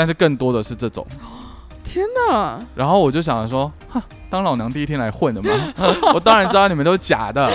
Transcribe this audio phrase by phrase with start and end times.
[0.00, 1.06] 但是更多的是这种。
[1.84, 2.58] 天哪！
[2.74, 5.50] 然后我就想着说，哈，当老娘第一天来混的嘛，
[6.14, 7.52] 我当然知道你们都是假的。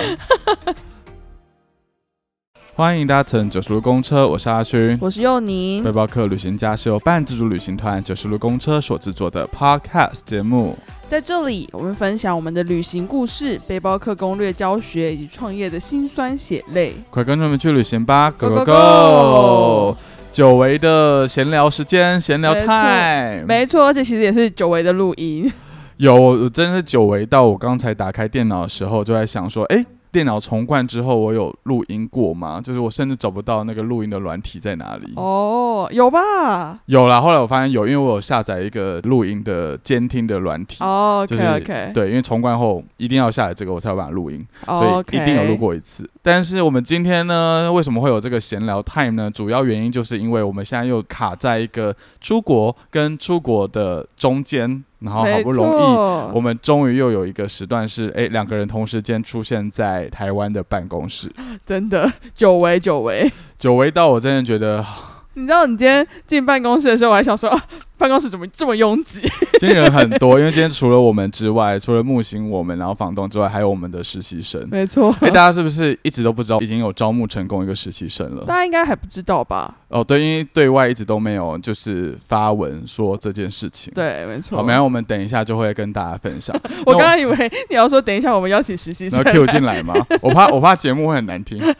[2.76, 5.82] 欢迎搭乘九十路公车，我是阿勋，我是佑宁。
[5.82, 10.78] 背包客旅行家是由半自助旅行团九十路公车所制作的 Podcast 节目。
[11.08, 16.94] 在这里，我们分享我们的旅行故事、背包客攻略教学以及创业的辛酸血泪。
[17.10, 19.96] 快跟着我们去旅行吧，Go Go Go！
[20.36, 25.50] 久违的闲聊时间，闲聊 time，没错，而且其实也是久违的录音。
[25.96, 29.86] 有，真的是久违到我刚才打开电脑的时候，就在想说，哎。
[30.16, 32.58] 电脑重灌之后，我有录音过吗？
[32.58, 35.12] 就是我甚至找不到那个录音的软体在哪里。
[35.14, 36.80] 哦，有吧？
[36.86, 37.20] 有啦。
[37.20, 40.82] 后来我发现有，因为我有下载一个录音的监听的软体。
[40.82, 41.90] 哦，OK OK。
[41.92, 44.42] 对，因为重灌后一定要下载这个，我才有办法录音。
[44.64, 46.08] 所以一定有录过一次。
[46.22, 49.30] 但是我们今天呢，为什么会有这个闲聊 time 呢？
[49.30, 54.82] 主要原因就是因为我们现在又卡在一个出国跟出国的中间。
[55.00, 61.30] 然后好不容易，我们终于又有一个时段是，哎，两个人同时间出现在台湾的办公室，
[61.66, 64.84] 真的久违久违，久违到我真的觉得。
[65.38, 67.50] 你知道你今天进办公室的时候，我还想说，
[67.98, 69.20] 办公室怎么这么拥挤？
[69.60, 74.66] 今天人很多，因为今天除了我们之外，除了木星我们，然后房东之外，还有我们的实习生。
[74.70, 75.14] 没错。
[75.20, 78.46] 哎，大家是不是一直都不知道已经有招募成功一个实习生了？
[78.46, 79.74] 大家应该还不知道吧？
[79.88, 83.92] 哦，对，因为对外一直都没有就是发文说这件事情。
[83.94, 84.58] 对，没错。
[84.58, 86.56] 好，没有，我们等一下就会跟大家分享。
[86.86, 87.36] 我刚刚以为
[87.68, 89.94] 你要说等一下我们邀请实习生 Q 进来吗？
[90.22, 91.60] 我怕我怕节目会很难听。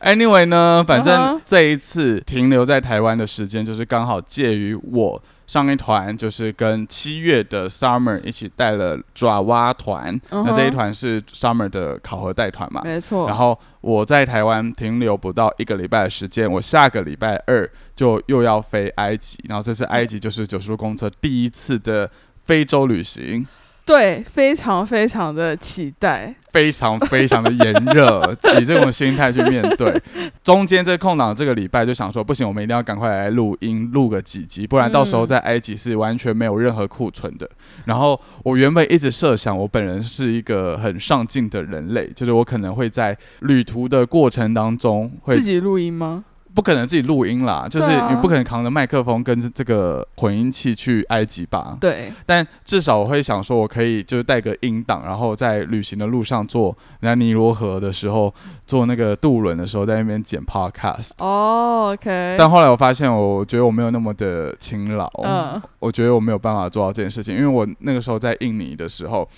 [0.00, 1.58] Anyway 呢，反正这。
[1.58, 12.82] 这一次停留在台湾的时间，就是刚好介于我上一团，就是跟七月的 Summer 一起带了爪哇团，那这一团是 Summer 的考核带团嘛？
[12.84, 13.26] 没错。
[13.26, 22.08] 然后我在台湾停留不到一个礼拜的时间，我下个礼拜二就又要飞埃及，然后这次埃及就是九叔公车第一次的
[22.44, 23.44] 非洲旅行。
[23.88, 29.98] 对，非常非常的期待，非常非常的炎热，以这种心态去面对。
[30.44, 37.48] 中间这空档这个礼拜就想说，不行，我们一定要赶快来录音，录个几集，不然到时候在埃及是完全没有任何库存的。
[37.86, 46.24] 然后我原本一直设想，我本人是一个很上进的人类，就是我可能会在旅途的过程当中会自己录音吗？
[46.58, 51.76] 不可能自己录音啦，就是你不可能扛着麦克风跟这个混音器去埃及吧？
[51.80, 52.12] 对。
[52.26, 58.34] 但至少我会想说，我可以就是带个音档，然后在旅行的路上做，那尼罗河的时候
[58.66, 61.10] 做那个渡轮的时候，在那边剪 podcast。
[61.20, 62.34] 哦，OK。
[62.36, 69.28] 但后来我发现，我觉得我没有那么的勤劳，嗯，我觉得我没有办法做到这件事情，因为我那个时候在印尼的时候。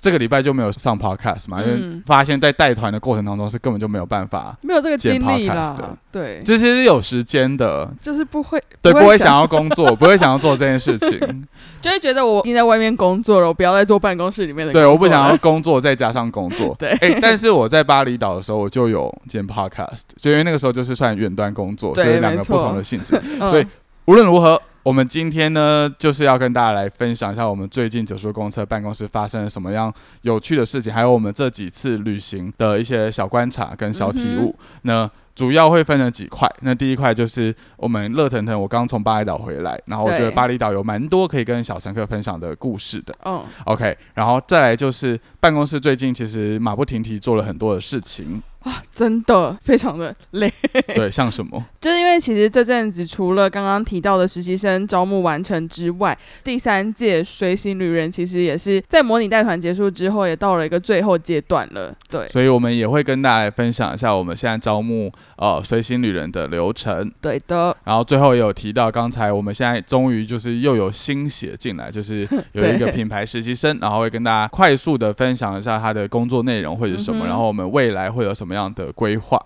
[0.00, 5.98] 这个礼拜就没有上 podcast 嘛，因为发现，在带团的过程当中是根本就没有办法，没有这个精力了。
[6.12, 11.18] 对，其实是有时间的，就是不会，对，不会想要工作， 不会想要做这件事情，
[11.80, 14.72] 就会觉得我已经在外面工作了，我不要再做办公室里面的。
[14.72, 16.74] 对，我不想要工作再加上工作。
[16.78, 23.66] 对，哎，但是我在巴厘岛的时候，我就有剪 podcast，就因为那个时候就是算远端工作，所以两个不同的性质，所以
[24.06, 24.60] 无论如何。
[24.86, 29.92] 我们今天呢，就是要跟大家来分享一下我们最近九叔公车办公室发生了什么样
[30.22, 34.54] 有趣的事情，还有我们这几次旅行的一些小观察跟小体悟。
[34.82, 36.48] 那主要会分成几块。
[36.60, 43.12] 那第一块就是我们热腾腾，我刚从巴厘岛回来，然后我觉得巴厘岛有蛮多可以跟小乘客分享的故事的。
[43.24, 48.40] 嗯，OK，然后再来就是办公室最近其实马不停蹄做了很多的事情。
[48.66, 50.52] 哇，真的非常的累。
[50.94, 51.64] 对，像什么？
[51.80, 61.94] 就是因为其实这阵子除了刚刚提到的实习生招募完成之外，第三届随行旅人其实也是在模拟带团结束之后，也到了一个最后阶段了。
[62.10, 67.12] 对，所以我们也会跟大家来分享一下我们现在招募呃随行旅人的流程。
[67.20, 67.76] 对的。
[67.84, 79.40] 然后最后也有提到，刚才我们现在终于就是又有新血进来，就是 有一个品牌实习生，然后会跟大家快速的分享一下他的工作内容或者什么，然后我们未来会有什么样的规划。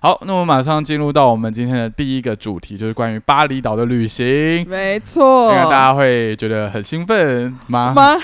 [0.00, 4.66] 好，那我们马上进入到我们今天的第一个主题，就是关于巴厘岛的旅行。
[4.68, 7.92] 没错，因为大家会觉得很兴奋吗？
[7.94, 8.16] 吗？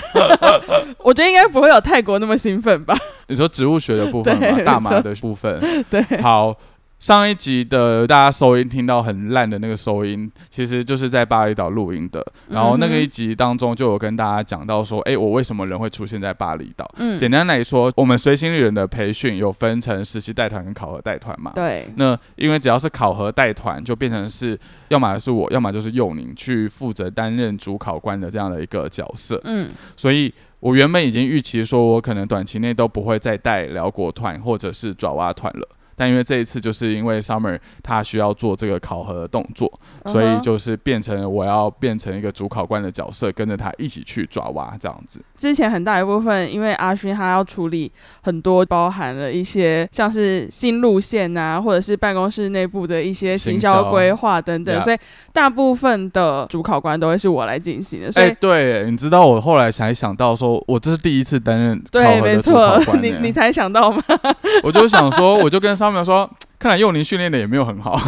[0.99, 2.93] 我觉得应该不会有泰国那么兴奋吧。
[3.27, 4.59] 你说植物学的部分吗？
[4.65, 5.85] 大麻的部分？
[5.89, 6.03] 对。
[6.21, 6.53] 好。
[6.99, 12.25] 上一集的大家收音听到很烂的那个收音，其实就是在巴厘岛录音的。
[12.49, 16.85] 然后那个一集当中就有跟大家讲到说，哎，我为什么人会出现在巴厘岛？
[16.97, 21.53] 嗯，简单来说，我们随行旅人的培训有分成实习带团跟考核带团嘛。
[21.55, 21.87] 对。
[21.95, 24.59] 那因为只要是考核带团，就变成是
[24.89, 29.39] 要么是我，要么就是佑宁去负责担任主考官的这样的一个角色。
[29.45, 29.69] 嗯。
[29.95, 35.65] 所以我原本已经预期说，我可能短期内都不会再带辽国团或者是爪哇团了。
[35.99, 39.69] 但因为这一次就是因为 Summer 他需要做这个考核的动作，
[40.05, 45.21] 所以就是变成我要变成一个主考官的角色，跟着他一起去抓娃这样子。
[45.37, 47.91] 之前很大一部分，因为阿勋他要处理
[48.21, 54.97] 很多，包含了一些像是新路线啊，或者是办公室内部的一些行销规划等等，所以
[55.33, 58.09] 大部分的主考官都会是我来进行的。
[58.09, 64.01] 所以，对，你知道我后来才想到说，我这是第一次担任对，没错，你你才想到吗？
[64.63, 67.99] 我就想说，我就跟上面说，看来幼宁训练的也没有很好。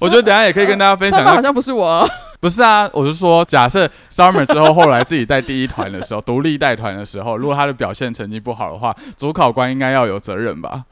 [0.00, 2.08] 我觉得等下也可以跟大家分享，好像不是我。
[2.40, 10.84] 不是啊，我是说，假设 Summer 之后后来自己带第一团的时候，独立带团的时候，如果他的表现成绩不好的话，主考官应该要有责任吧？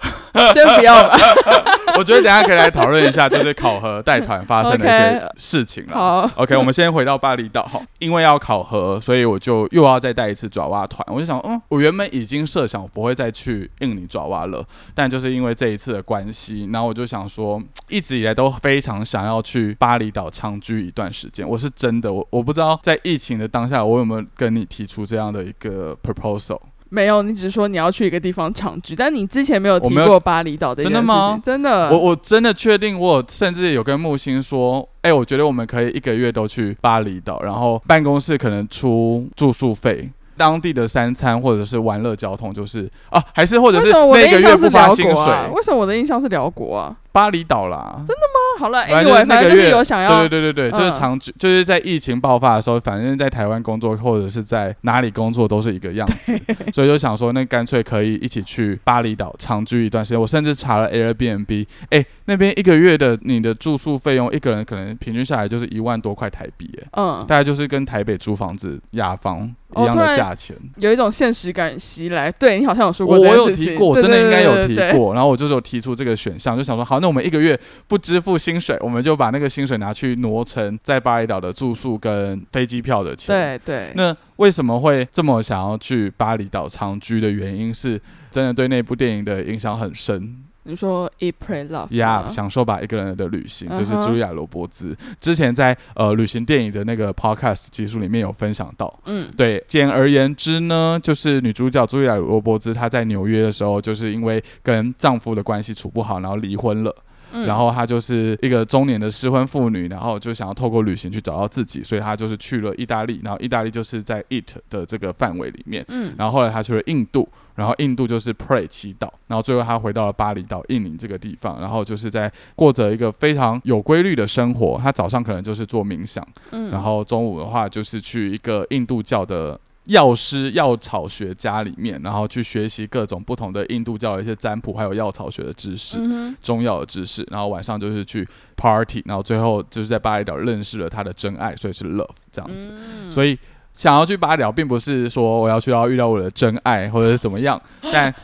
[0.52, 1.16] 先不要吧。
[1.96, 5.94] 我觉得等下可以来讨论一下，就是考核带团发生的一些事情了。
[5.96, 11.06] 好，OK，我们先回到巴厘岛哈，因为要考核，所以我就又要再带一次爪哇团。
[11.10, 14.62] 我就想，嗯，我原本已经设想我不会再去印尼爪哇了，
[14.94, 21.35] 但就是因为这一次的关系，然后我就想说，一直以来都非常想要去巴厘岛长居一段时间。
[21.44, 26.60] 我是真的，我我不知道在疫情的当下，我有没有跟你提出这样的一个 proposal？
[26.88, 31.40] 没有，你只是说你要去一个地方长居，但你之前没有提过巴厘岛的真的吗？
[31.42, 40.08] 真的，我我真的确定，我甚至有跟木星说，哎，我觉得我们可以一个月都去巴厘岛，然后办公室可能出住宿费。
[40.38, 45.50] 当地的三餐或者是玩乐交通，就是啊，还是或者是那个月不发薪水？
[45.54, 46.94] 为什么我的印象是辽国啊？
[47.16, 47.94] 巴厘岛啦？
[48.06, 48.60] 真的吗？
[48.60, 56.38] 好了，哎，我反正就是有想要，对对对对对，就是长居，就是在疫情爆发的时候，反正在台湾工作或者是在哪里工作都是一个样子，
[56.74, 60.20] 所以就想说，那干脆可以一起去巴厘岛长居一段时间。
[60.20, 69.54] 我甚至查了 Airbnb，哎，那边一个月的你的住宿费用，一个人可能平均下来就是一万多块台币，哎，嗯，大概就是跟台北租房子雅房。
[69.76, 72.30] 一样的价钱，有一种现实感袭来。
[72.30, 75.12] 对你好像有说过，我有提过，真的应该有提过。
[75.12, 83.34] 然后我就是有提出这个选项，就想说，好，那我们一个月不支付薪水，我们就把那个薪水拿去挪成在巴厘岛的住宿跟飞机票的钱。
[83.34, 83.92] 对对。
[83.94, 88.00] 那为什么会这么想要去巴厘岛长居的原因，是
[88.30, 90.36] 真的对那部电影的影响很深。
[90.66, 94.96] 你说 Eat Pray Love，呀，享受吧一个人的旅行，就是茱莉亚罗伯兹。
[95.20, 106.94] 之前在呃旅行电影的那个 Podcast 集数里面有分享到，嗯，对，简而言之呢，就是女主角茱莉亚罗伯兹她在纽约的时候，就是因为跟丈夫的关系处不好，然后离婚了。
[107.32, 129.58] 然后她就是一个中年的失婚妇女，然后就想要透过旅行去找到自己，所以她就是去了意大利，然后意大利就是在 It 的这个范围里面，嗯，然后后来她去了印度，然后印度就是 Pray 祈祷，然后最后她回到了巴厘岛印尼这个地方，然后就是在过着一个非常有规律的生活，她早上可能就是做冥想，嗯，然后中午的话就是去一个印度教的。
[129.86, 135.98] 药师、药草学家里面，然后去学习各种不同的印度教的一些占卜，还有药草学的知识、
[136.42, 137.26] 中药的知识。
[137.30, 142.70] 然后晚上就是去 party，然后最后就是在巴厘岛认识了他的真爱，所以是 love 这样子。
[143.10, 143.38] 所以。
[143.76, 147.60] 想要去巴厘岛，并不是说我要去到遇到我的真爱，或者是怎么样，
[147.92, 148.14] 但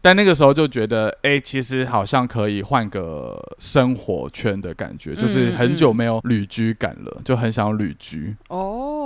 [0.00, 8.36] 但那个时候就觉得，哎，其实好像可以换个生活圈的感觉，就是很久没有旅居感了，就很想旅居。
[8.50, 8.99] 哦，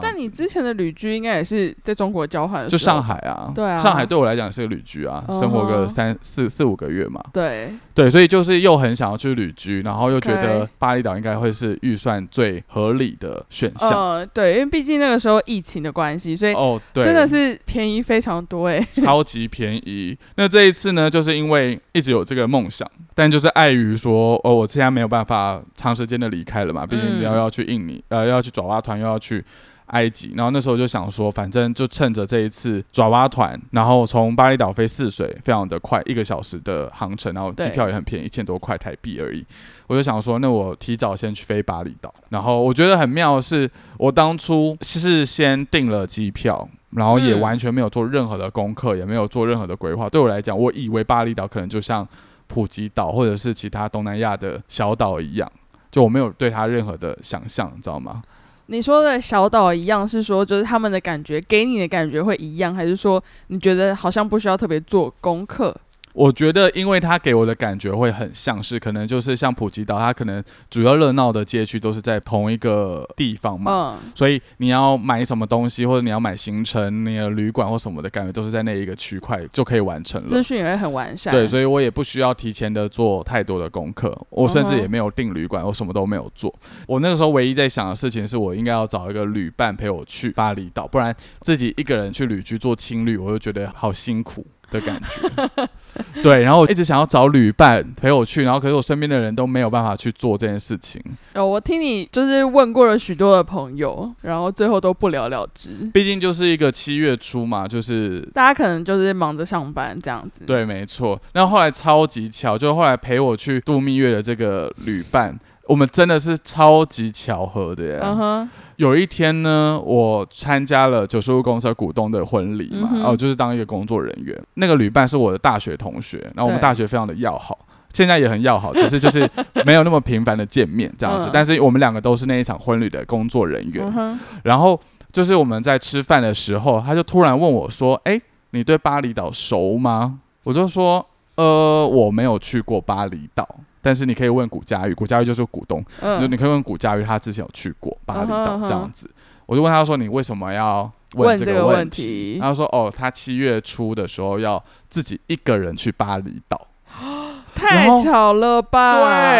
[0.00, 7.70] 但你之前的旅居应该也是在中国交换，就上海啊，对啊，上海对我来讲是个旅居啊，生活个三四四五个月嘛，对。
[7.92, 13.90] 对，所以就是又很想要去旅居，然后又觉得巴厘岛应该会是预算最合理的选项。
[13.90, 15.40] 呃，对，因为毕竟那个时候。
[15.46, 20.16] 疫情的关系，所以哦，对，真的是便宜非常多哎，超级便宜。
[20.36, 29.39] 那这一次呢，就是因为一直有这个梦想，但就是碍于说，哦，我现在没有办法长时间的离开了嘛，毕竟要要去印尼，呃，要去爪哇团，又要去。
[29.86, 39.44] 埃及，然后那时候就想说，反正就趁着这一次爪哇团，然后从巴厘岛飞泗水，非常的快，一个小时的航程，然后机票也很便宜，一千多块台币而已。
[39.88, 42.14] 我就想说，那我提早先去飞巴厘岛。
[42.28, 43.68] 然后我觉得很妙的是，
[43.98, 50.08] 我当初是先订了机票，然后也完全没有做任何的功课，也没有做任何的规划。
[50.08, 50.20] 对。
[50.20, 52.06] 我来讲，我以为巴厘岛可能就像
[52.46, 55.50] 普吉岛或者是其他东南亚的小岛一样，
[55.90, 56.48] 就我没有对。
[56.48, 58.22] 它任何的想象，你知道吗？
[58.72, 65.76] 你说的小岛一样，是说就是他们的感觉给你的感觉会一样，还是说你觉得好像不需要特别做功课？
[66.12, 80.28] 我觉得，因为它给我的感觉会很像是，可能就是像普吉岛，它可能主要热闹的街区都是在同一个地方嘛，所以你要买什么东西，或者你要买行程、你的旅馆或什么的感觉，都是在那一个区块就可以完成了。
[80.28, 81.32] 资讯也会很完善。
[81.32, 86.54] 对，所以我也不需要提前的做太多的功课，我甚至也没有订旅馆，我什么都没有做。
[86.86, 94.44] 我那个时候唯一在想的事情是我应该要找一个旅伴陪我去巴厘岛，不然自己一个人去旅居做青旅，我就觉得好辛苦。
[94.70, 95.68] 的感觉。
[96.22, 101.02] 对，然后我一直想要找旅伴陪我去，然后可是我身边的人都没有办法去做这件事情。
[101.34, 105.70] 哦，我听你就是问过了许多的朋友，然后最后都不了了之。
[105.92, 110.44] 毕竟就是一个七月初嘛，就是大家可能就是忙着上班这样子。
[110.44, 111.20] 对，没错。
[111.32, 115.38] 然后后来超级巧，就后来陪我去度蜜月的这个旅伴，
[115.70, 118.48] 我们真的是超级巧合的耶。
[118.74, 124.36] 有一天呢，我参加了九十五公司股东的婚礼嘛，哦，就是当一个工作人员。
[124.54, 127.56] 那个旅伴是我的大学同学，然后我们大学非常的要好，
[127.92, 129.30] 现在也很要好，只是就是
[129.64, 131.30] 没有那么频繁的见面这样子。
[131.32, 134.18] 但是我们两个都是那一场婚礼的工作人员。
[134.42, 134.80] 然后
[135.12, 143.46] 就是我们在吃饭的时候，他就突然问我说：“哎，你对巴厘岛熟吗？”我就说：“呃，我没有去过巴厘岛。”
[143.82, 149.10] 但是你可以问古嘉玉，古嘉玉就是股东，就你可以问古嘉玉，他之前有去过巴厘岛这样子。
[149.46, 156.68] 我就问他说：“你为什么要问这个问题？”他说：“哦，他七月初的时候要自己一个人去巴厘岛。
[157.52, 158.92] ”太巧了吧？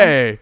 [0.03, 0.37] 对，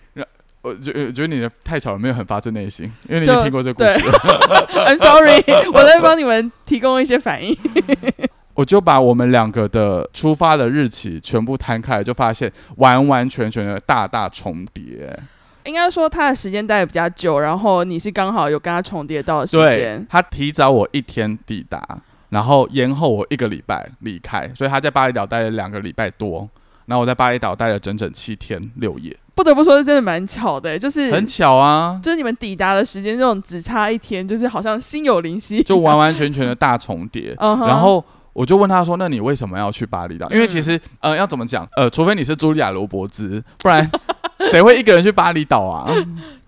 [0.62, 4.10] 我觉觉得你的太巧了，没有很发自内心，因为你听过这个故事。
[4.78, 7.54] I'm sorry，我在帮你们提供一些反应。
[8.58, 15.16] 我就把我们两个的出发的日期全部摊开，就发现完完全全的大大重叠。
[15.62, 20.04] 应该说他的时间待的比较久，然后你是刚好有跟他重叠到的时间。
[20.10, 22.00] 他提早我一天抵达，
[22.30, 26.48] 然后延后我一个礼拜离开，所以他在巴厘岛待了两个礼拜多，
[26.86, 29.16] 然后我在巴厘岛待了整整七天六夜。
[29.36, 37.32] 不得不说，是真的蛮巧的，就是很巧啊，就是你们抵达的时间这种只差一天，就是好像心有灵犀，就完完全全的大重叠。
[37.38, 38.04] 然后。
[38.38, 40.30] 我就问他说：“那你为什么要去巴厘岛？
[40.30, 41.68] 因为其实，呃，要怎么讲？
[41.74, 43.90] 呃，除非你是茱莉亚·罗伯兹，不然
[44.50, 45.90] 谁会一个人去巴厘岛啊？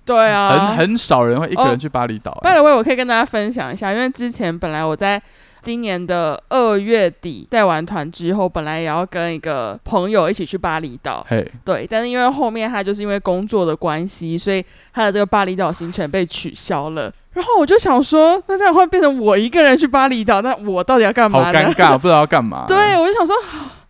[0.04, 2.32] 对啊，很很少人会一个人去巴厘岛。
[2.42, 5.20] 拜了位，我可以跟大家分享一下，因为之前本来我在。”
[5.62, 11.22] 今年的二月底带完团之后，本来也要跟一个朋友一起去巴厘岛，
[11.66, 17.12] 对，但是因为后面他就是因为工作的关系，所以他的这个巴厘岛行程被取消了。
[17.32, 21.44] 然后我就想说，那这样会变成我一个人去巴厘岛，那我到底要干嘛？
[21.44, 22.64] 好尴尬，不知道要干嘛。
[22.68, 23.34] 对，我就想说。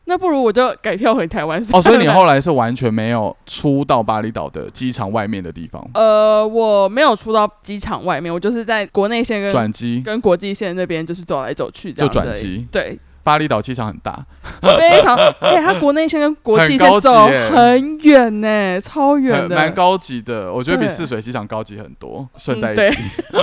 [0.04, 1.62] 那不如我就改票回台湾。
[1.72, 5.80] 哦，所以你后来是完全没有出到巴厘岛的机场外面的地方？
[5.94, 12.66] 呃，我没有出到机场外面，我就是在国内线跟转机跟国际线那边就是走来走去，就转机。
[12.72, 14.18] 对，巴厘岛机场很大，
[14.62, 20.52] 非常， 哎，它国内线跟国际线走很远呢，超远的，蛮高级的。
[20.52, 22.28] 我觉得比泗水机场高级很多。
[22.36, 23.02] 顺带一提，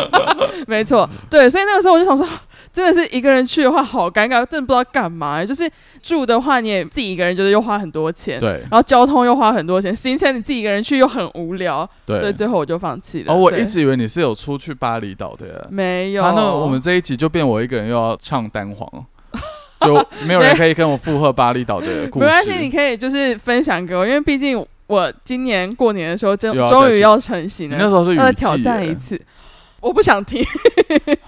[0.68, 2.28] 没错，对，所以那个时候我就想说。
[2.74, 5.44] 真的是一个人去的话，好尴尬，真的不知道干嘛。
[5.44, 5.68] 就是
[6.00, 8.52] 住的话，你也自己一个人，就是又花很多钱，对。
[8.70, 12.20] 然后交通又花很多钱，行程你自己一个人去又很无聊，对。
[12.20, 13.34] 所以最后我就放弃了。
[13.34, 16.22] 哦，我一直以为你是有出去巴厘岛的，没有。
[16.22, 18.88] 那我们这一集就变我一个人又要唱单簧，
[19.86, 22.26] 就没有人可以跟我附和巴厘岛的故事。
[22.26, 29.20] 没关系，你可以就是分享给我，因为毕竟我今年过年的时候，终终于要成型了，那时候是要挑战一次。
[29.80, 30.44] 我不想听。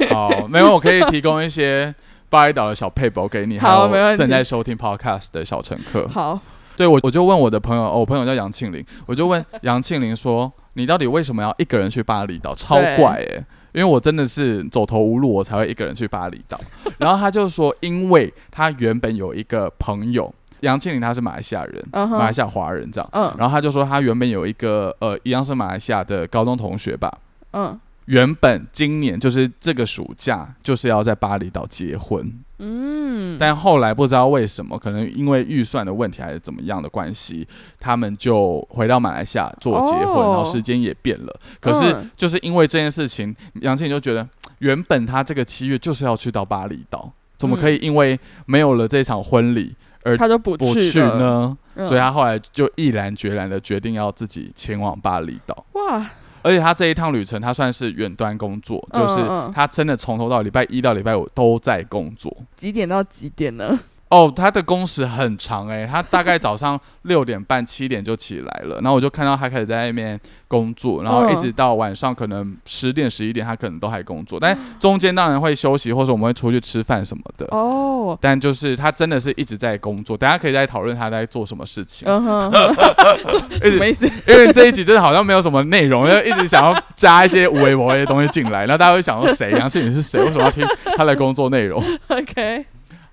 [0.10, 1.94] 好，没有，我可以提供一些
[2.30, 3.60] 巴厘岛的小配宝给你。
[3.60, 3.88] 好。
[4.18, 6.08] 正在收听 podcast 的小乘客。
[6.08, 6.40] 好，
[6.76, 12.56] 对我我就问我的朋友，我朋友叫杨庆林，我就问杨庆林说：“你到底为什么要一个人去巴厘岛？
[12.56, 13.46] 超怪哎！
[13.72, 16.60] 因为我真的是走投无路，我才会一个人去巴厘岛。”
[17.00, 23.10] 然后他就说：“因为他原本有一个朋友，杨庆林他是马来西亚人，马来西亚华人这样。
[23.14, 27.12] 嗯，然后他就说他原本有一个呃，一样是马来西亚的高中同学吧。
[27.54, 27.80] 嗯。”
[28.10, 32.28] 原本今年就是这个暑假就是要在巴厘岛结婚，
[32.58, 37.48] 嗯，但后来不知道为什么，可能因为预算的问题还是怎么样的关系，
[37.80, 41.40] 他们就回到马来西亚做结婚，然后时间也变了。
[41.60, 44.28] 可是就是因为这件事情，杨庆就觉得
[44.60, 51.58] 原本他这个七月就是要去到巴厘岛，怎么可以因为没有了这场婚礼而他就不去呢？
[51.86, 55.66] 所以他后来就毅然决然的决定要自己前往巴厘岛。
[55.74, 56.10] 哇！
[56.42, 59.16] 而且他这一趟旅程，他算是远端工作，就是
[59.54, 62.34] 他真的从头到礼拜一到礼拜五都在工作。
[62.56, 63.78] 几点到几点呢？
[64.10, 77.46] 哦，他的工时很长哎，他大概早上六点半七点就起来了，然后我就看到他开始在那边工作，然后一直到晚上可能十点十一点，他可能都还工作，但中间当然会休息，或者我们会出去吃饭什么的。
[77.52, 82.08] 哦，但就是他真的是一直在工作，大家可以再讨论他在做什么事情。
[83.62, 84.08] 什么意思？
[84.28, 89.52] 因为这一集真的好像没有什么内容，就一直想要加一些无微博的东西进来，然后大家会想说谁？
[89.52, 90.20] 杨庆宇是谁？
[90.20, 90.66] 为什么要听
[90.98, 91.80] 他的工作内容？
[92.10, 92.66] OK。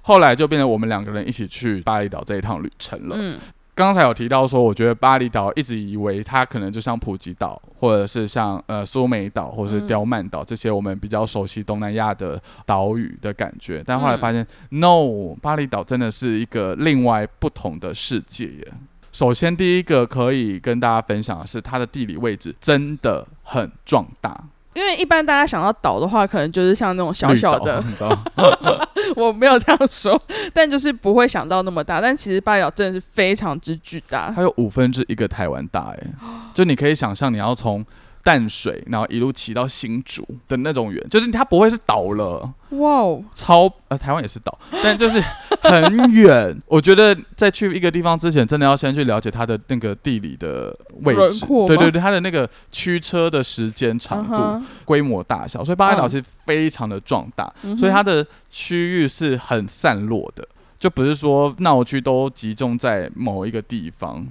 [0.07, 3.17] 后来就变成我们两个人一起去巴厘岛这一趟旅程了。
[3.19, 3.37] 嗯，
[3.75, 18.73] 刚才有提到说，我觉得巴厘岛一直以为它可能就像普吉岛，或者是像呃苏梅岛，或者是刁曼岛这些我们比较熟悉东南亚的岛屿的感觉，但后来发现，no，巴厘岛真的是一个另外不同的世界耶。
[19.11, 24.45] 首先，第一个可以跟大家分享的是，它的地理位置真的很壮大。
[24.77, 27.83] 因为一般大家想到岛的话，可能就是像那种小小的，
[29.17, 30.21] 我没有这样说，
[30.53, 32.01] 但就是不会想到那么大。
[32.01, 36.07] 但其实巴厘岛真的是非常之巨大，它有五分之一个台湾大，哎，
[36.53, 37.85] 就你可以想象你要从。
[38.27, 42.53] 淡水，然后一路骑到新竹的那种远，就是它不会是岛了。
[42.71, 45.23] 哇哦，超呃，台湾也是岛，但就是
[45.63, 46.59] 很远。
[46.67, 51.47] 我觉得在去一个地方之前，真的要先去了解它的那个地理的位置。
[51.69, 55.65] 对对对，它的那个驱车的时间长度、规模大小。
[55.65, 60.45] 所以巴厘岛其实非常的壮大，所以它的区域是很散落的，
[60.77, 64.27] 就不是说闹区都集中在某一个地方。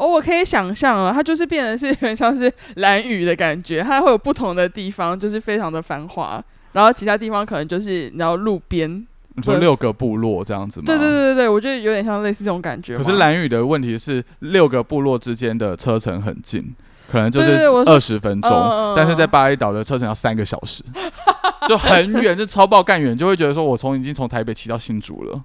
[0.00, 6.42] 哦，我可以想象了，它就是变成是 有点像是蓝雨的感觉，它会有不同的地方，就是非常的繁华，
[6.72, 9.06] 然后其他地方可能就是然后路边。
[9.36, 10.84] 你说六个部落这样子吗？
[10.86, 12.96] 对对对对对，我觉得有点像类似这种感觉。
[12.96, 16.74] 可是蓝雨的问题是，六个部落之间的车程很近，
[17.12, 17.50] 可能就是
[17.86, 20.82] 二十分钟，但是在巴厘岛的车程要三个小时，
[21.68, 25.40] 就很远，就超爆干远，就会觉得说我从已经从台北骑到新竹了。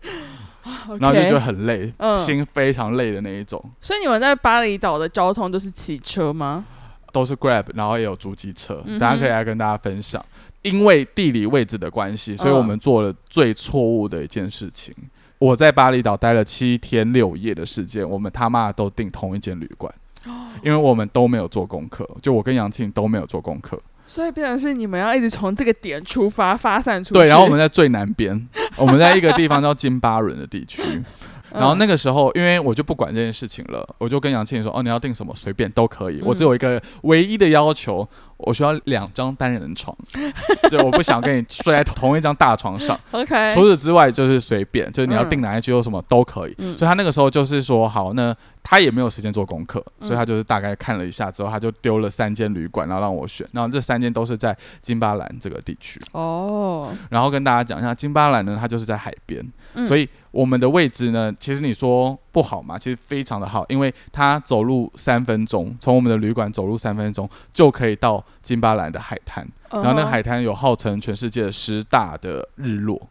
[1.00, 3.64] 然后就觉得很累，心非常累的那一种。
[3.80, 6.66] 所以你们在巴厘岛的交通都是骑车吗？
[7.12, 8.84] 都是 Grab，然后也有租机车。
[9.00, 10.24] 大家可以来跟大家分享。
[10.64, 14.94] 因为地理位置的关系，所以我们做了最错误的一件事情。
[15.38, 19.94] 我在巴厘岛待了七天六夜的时间，我们他妈都订同一间旅馆，
[20.64, 22.10] 因为我们都没有做功课。
[22.22, 23.80] 就我跟杨庆都没有做功课。
[24.08, 27.20] 所以变成是你们要一直从这个点出发，发散出去。
[27.20, 30.82] 对，然后我们在最南边，我们在一个地方叫金巴伦的地区。
[31.56, 38.08] 然后那个时候，因为我就不管这件事情了，我就跟杨倩说：“哦，你要订什么随便都可以，我只有一个唯一的要求。”
[38.38, 39.96] 我需要两张单人床，
[40.70, 43.00] 对，我不想跟你睡在同一张大床上。
[43.12, 46.54] OK，除此之外就是随便，就是你要订哪一区有什么都可以。
[46.58, 53.48] 所以他那个时候就是说，好，那他也没有时间做功课，所以他就是大概看了一下之后，他就丢了三间旅馆，然后让我选。
[53.54, 55.98] 然后这三间都是在金巴兰这个地区。
[56.12, 59.42] 哦，然后跟大家讲一下，金巴兰呢，它就是在海边，
[59.88, 68.24] 所以我们的位置呢，其实你说不好嘛，其实非常的好，因为它走路三分钟，从我们的旅馆走路三分钟就可以到。
[68.46, 73.10] 金巴兰的海滩，然后那个海滩有号称全世界十大的日落，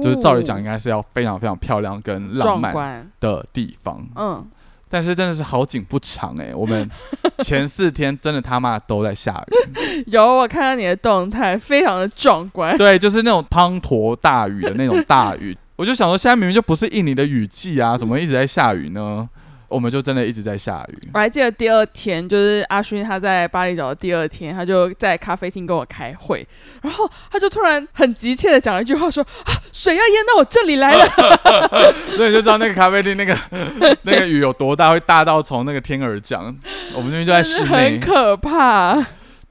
[0.00, 4.06] 就是照理讲应该是要非常非常漂亮跟浪漫的地方。
[4.14, 4.46] 嗯，
[4.88, 6.88] 但是真的是好景不长哎，我们
[7.42, 10.04] 前四天真的他妈都在下雨。
[10.06, 12.78] 有我看到你的动态，非常的壮观。
[12.78, 19.28] 对，就是那种滂沱大雨的那种大雨，我就想说，现在明明就不是印尼的雨季啊，怎么一直在下雨呢？
[19.68, 21.08] 我们就真的一直在下雨。
[21.12, 26.46] 我还记得第二天，就是阿勋他在巴厘岛的第二天，他就在咖啡厅跟我开会，
[26.82, 31.04] 然后他就突然很急切的讲了一句话，说：“啊，水要淹到我这里来了。
[32.16, 33.36] ”所以就知道那个咖啡厅那个
[34.02, 36.44] 那个雨有多大，会大到从那个天而降。
[36.94, 39.04] 我们那边就在室内，很可怕。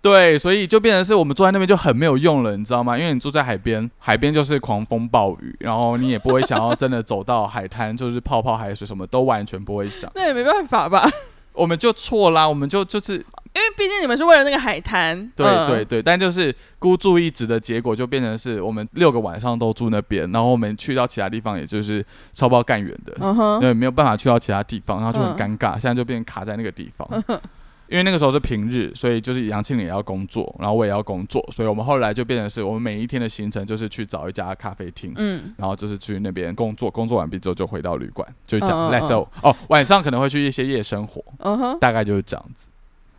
[0.05, 2.95] 对，所以就变成是我们坐在那边就很没有用了，你知道吗？
[2.95, 10.11] 因为你住在海边，海边就是狂风暴雨，然后你也不会想要真的走到海滩，就是泡泡海水什么都完全不会想。
[10.13, 11.09] 那也没办法吧？
[11.53, 13.19] 我们就错啦，我们就就是因
[13.59, 15.27] 为毕竟你们是为了那个海滩。
[15.35, 23.15] 对对对，但就是孤注一掷的结果，就变成是我们六个晚上都住那边，然后我们去到其他地方，也就是超爆干远的，
[23.59, 27.09] 因为没有办法去到其他地方，然后就很尴尬，现在就变卡在那个地方。
[27.87, 42.69] 因为那个时候是平日，所以就是杨庆也要工作，然后我也要工作，所以我们后来就变成是我们每一天的行程就是去找一家咖啡厅，嗯，然后就是去那边工作，工作完毕之后就回到旅馆，就讲 Let's go 哦，晚上可能会去一些夜生活，嗯哼，大概就是这样子，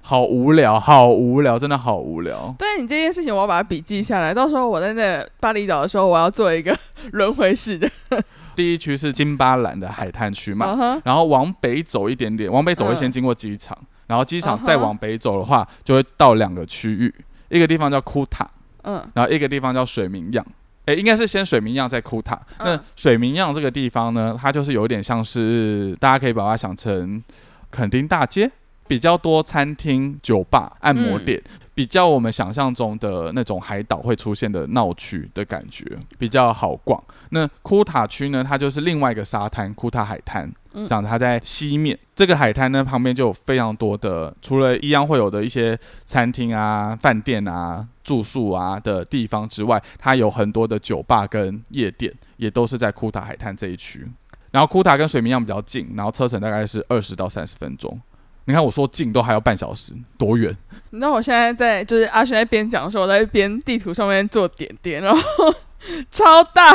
[0.02, 2.55] 好无聊，好无聊，真的好无聊。
[2.59, 6.76] 但是你这件事情我要把它笔记下来，到时候我在那巴厘岛的时候，我要做一个
[7.12, 7.88] 轮回式的。
[8.55, 13.76] 第一区是金巴兰的海滩区嘛，然后往北走一点点，往北走会先经过机场。
[14.07, 17.12] 然后机场再往北走的话，就会到两个区域，
[17.49, 18.49] 一个地方叫库塔，
[18.83, 20.45] 嗯，然后一个地方叫水明漾，
[20.85, 22.40] 哎，应该是先水明漾再库塔。
[22.59, 27.23] 那水明漾这个地方呢，它就是有点像是，大家可以把它想成
[27.71, 28.51] 垦丁大街，
[28.87, 31.42] 比较多餐厅、酒吧、按摩店，
[31.77, 35.85] 比较我们想象中的那种海岛会出现的闹区的感觉，
[36.17, 36.99] 比较好逛。
[37.29, 40.51] 那库塔区呢，它就是另外一个沙滩，库塔海滩。
[40.89, 54.07] 长它在西面这个海滩呢，旁边就有非常多的，除了一样会有的一些餐厅啊、饭店啊、住宿啊的地方之外，它有很多的酒吧跟夜店，也都是在库塔海滩这一区。
[54.51, 58.01] 然后库塔跟水明漾比较近，然后车程大概是二十到三十分钟。
[58.47, 60.57] 你看我说近都还要半小时，多远？
[60.91, 65.55] 你知道我现在在就是阿轩在边讲的时候，我在边地图上面做点点，然后
[66.11, 66.73] 超大，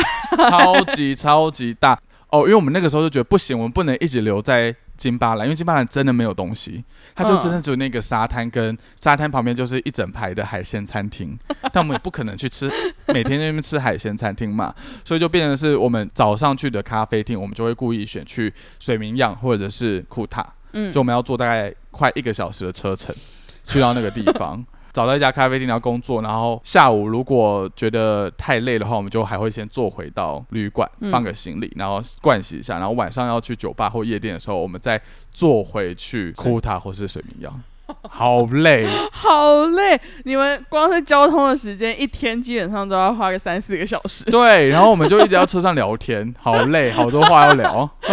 [0.49, 1.97] 超级超级大
[2.29, 2.41] 哦！
[2.41, 6.83] 因为我们那个时候就觉得不行，我们不能一直留在金巴兰，因为金巴兰真的没有东西，
[7.15, 11.39] 它就真的只有那个沙滩跟沙滩旁边就是一整排的海鲜餐厅，
[11.71, 12.69] 但我们也不可能去吃
[13.07, 20.45] 每天在那边吃海鲜餐厅嘛，所以就变成是我们早上去的咖啡厅，我们就会故意选去水明漾或者是库塔。
[20.73, 23.15] 嗯，就我们要坐大概快一个小时的车程，
[23.63, 37.61] 去到那个地方， 找到一家咖啡店要工作，然后下午如果觉得太累的话，我们就还会先坐回到旅馆放个行李，然后盥洗一下，然后晚上要去酒吧或夜店的时候，我们再坐回去库塔或是水明漾。
[38.09, 39.99] 好累，好累！
[40.23, 44.23] 你们光是交通的时间，一天基本上都要花个三四个小时。
[44.31, 47.89] 对，然后我们就一直在车上聊天，好累，好多话要聊，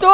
[0.00, 0.10] 多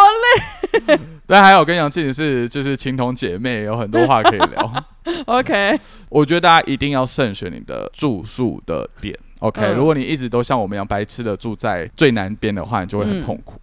[0.89, 0.99] 累。
[1.29, 4.85] 但还有跟杨静是就是情同姐妹，有很多话可以聊。
[5.27, 9.17] OK，我觉得大家一定要慎选你的住宿的点。
[9.41, 13.61] OK，如果你一直都像我们一样白痴的住在最南边的话，你就会很痛苦。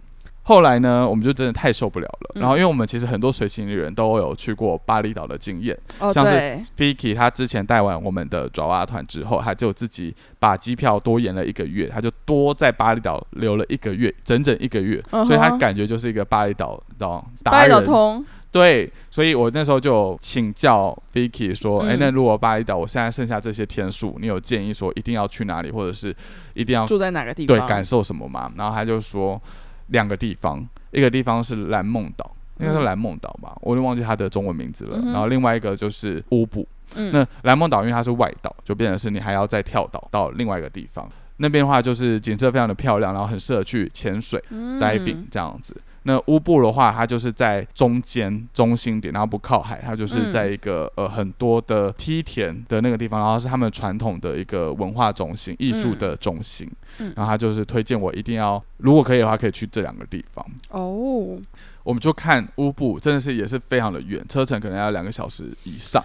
[0.47, 2.39] 后来呢，我们就真的太受不了了。
[2.39, 5.75] 然后，因为我们其实很多随行的人都有去过巴厘岛的经验，
[6.13, 18.23] 像是 Vicky，他之前带完我们的爪哇团之后，他就自己把机票多延了一个月，他就多在巴厘岛留了一个月，整整一个月，所以他感觉就是一个巴厘岛的巴厘岛通。
[18.51, 26.15] 对，所以我那时候就请教 Vicky 说：“哎，那如果巴厘岛我现在剩下这些天数，你有建议说一定要去哪里，或者是
[26.53, 27.58] 一定要住在哪个地方？
[27.58, 29.41] 对，感受什么吗？”然后他就说。
[29.88, 34.98] 两个地方，一个地方是蓝梦岛，应该是蓝梦岛吧，我都忘记它的中文名字了。
[35.12, 36.67] 然后另外一个就是乌布。
[36.95, 41.10] 那蓝梦岛因为它是外岛，就变成是你还要再跳岛到另外一个地方。
[41.38, 44.41] 那边的话就是景色非常的漂亮，然后很适合去潜水、
[44.80, 45.76] diving 这样子。
[46.08, 56.72] 那乌布的话，它就是在中间中心点，然后不靠海，它就是在一个呃很多的梯田的那个地方，然后是他们传统的一个文化中心、艺术的中心。
[57.15, 60.46] 然后他就是推荐我一定要，如果可以的话，可以去这两个地方。
[60.70, 61.36] 哦，
[61.84, 66.04] 我们就看乌布，真的是也是非常的远，车程可能要两个小时以上。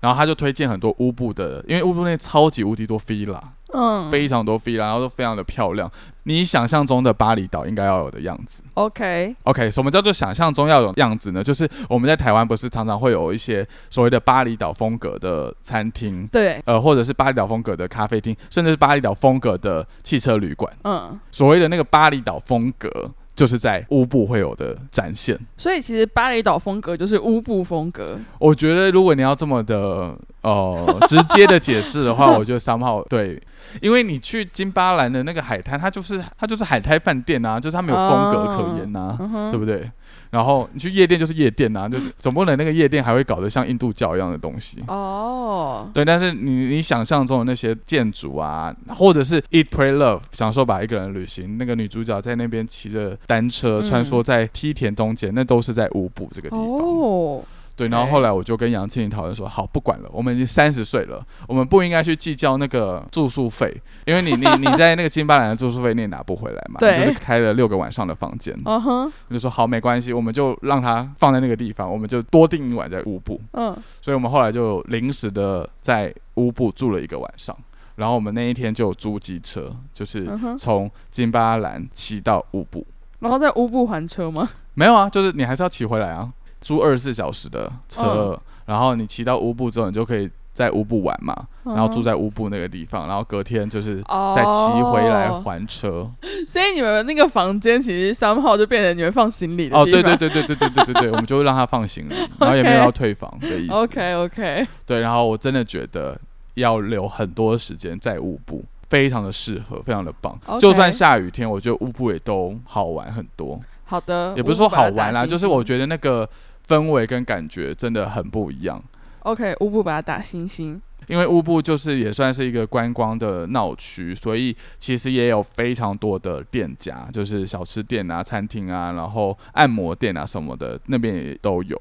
[0.00, 5.90] 然后他就推荐很多乌布的，因为乌布那超级无敌多菲拉，嗯，非常多菲拉，然后都非常的漂亮。
[6.24, 8.62] 你想象中的巴厘岛应该要有的样子。
[8.74, 11.42] OK，OK，什么叫做想象中要有样子呢？
[11.42, 20.72] 就是我们在台湾不是常常会有一些所谓的巴厘岛风格的餐厅，对，呃，或者是巴厘岛风格的咖啡厅，甚至是巴厘岛风格的汽车旅馆。
[20.84, 23.10] 嗯，所谓的那个巴厘岛风格。
[23.40, 28.18] 就是在乌布会有的展现，所以其实巴厘岛风格就是乌布风格。
[28.38, 33.40] 我觉得如果你要这么的呃 直接的解释的话， 我觉得三号对，
[33.80, 39.16] 因为你去金巴兰的那个海滩，它就是它就是海滩饭店啊，就是它没有风格可言呐，
[39.50, 39.90] 对不对？
[40.30, 45.90] 然后你去夜店就是夜店呐，就是 总不能那个夜店还会搞得像印度教一样的东西哦。
[45.92, 57.42] 对，但是你你想象中的那些建筑啊，或者是 Eat Pray Love，享受把一个人旅行，那个女主角在那边骑着单车穿梭在梯田中间，那都是在五步这个地方。
[57.80, 77.56] 对，然后后来我就跟杨庆林讨论说，好，不管了，我们已经三十岁了，我们不应该去计较那个住宿费，因为你你你在那个金巴兰的住宿费你也拿不回来嘛，就是开了六个晚上的房间，嗯哼，就说好，没关系，我们就让它放在那个地方，我们就多订一晚在乌布，嗯，所以我们后来就临时的在乌布住了一个晚上，
[77.96, 82.86] 然后我们那一天就租机车，就是从金巴兰骑到乌布，
[83.20, 84.46] 然后在乌布还车吗？
[84.74, 86.30] 没有啊，就是你还是要骑回来啊。
[86.60, 94.02] 租二十四小时的车，然后你骑到乌布之后，你就可以在乌布玩嘛，然后住在乌布那个地方，然后隔天就是
[94.34, 96.10] 再骑回来还车。
[96.46, 99.76] 所以你们那个房间其实三号就变成你们放行李的。
[99.78, 103.72] 哦，对对对对对对对对对，我们就会让他放行李，然后也没有要退房的意思。
[103.72, 104.66] OK OK。
[104.84, 106.18] 对，然后我真的觉得
[106.54, 110.38] 要留很多时间在乌布，非常的适合，非常的棒。
[110.60, 113.58] 就算下雨天，我觉得乌布也都好玩很多。
[113.86, 116.28] 好的，也不是说好玩啦，就是我觉得那个。
[116.70, 118.80] 氛围跟感觉真的很不一样。
[119.24, 131.76] OK，乌布把它打星星，因为乌布就是也算是一个观光的闹区，所以其实也有非常多的店家，就是小吃店啊、餐厅啊，然后按摩店啊什么的，那边也都有。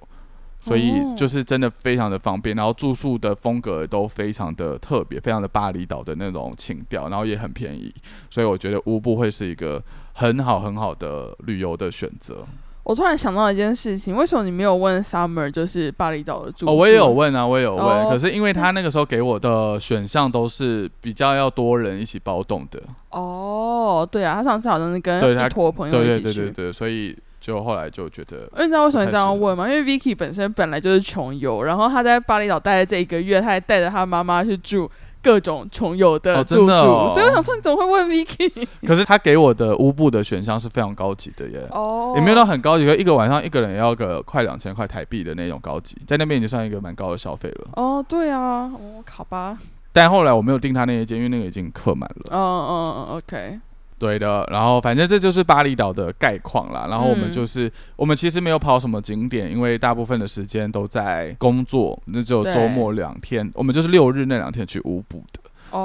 [0.61, 7.89] 所以就是真的非常的方便，然后住宿的风格都非常的特别，非常的巴厘岛的那种情调，然后也很便宜，
[8.29, 12.45] 所以我觉得乌布会是一个很好很好的旅游的选择。
[12.89, 16.67] 我突然想到一件事情，为什么你没有问 Summer 就是巴厘岛的住？
[16.67, 22.81] 哦，我也有问啊，我也有问，可是因为他那个时候给我的选项都是比较要多人一起包栋的。
[23.11, 29.69] 哦，对啊，他上次好像是跟一坨朋友一起去，对对对对对，所以就后来就觉得，你知道为什么这样问吗？
[29.69, 34.89] 因为 Vicky 本身本来就是穷游，然后他在巴厘岛待的这一个月，他还带着他妈妈去住。
[35.21, 38.67] 各种穷游的住宿，所以我想说，你怎么会问 Vicky？
[38.87, 47.67] 可是他给我的乌布的选项是非常高级的耶，哦，也没有到很高级，一个晚上一个人也要个快两千块台币的那种高级，在那边已经算一个蛮高的消费了。
[47.73, 49.57] 哦，对啊，哦，好吧。
[49.91, 52.29] 但后来我没有订他那一间，因为那个已经客满了。
[52.31, 53.59] 嗯嗯嗯，OK。
[53.99, 56.87] 对的，然后反正这就是巴厘岛的概况啦。
[56.89, 65.41] 然后我们就是，我们其实没有跑什么景点，因为大部分的时间都在工作，那只有周末两天，我们就是六日那两天去乌布的，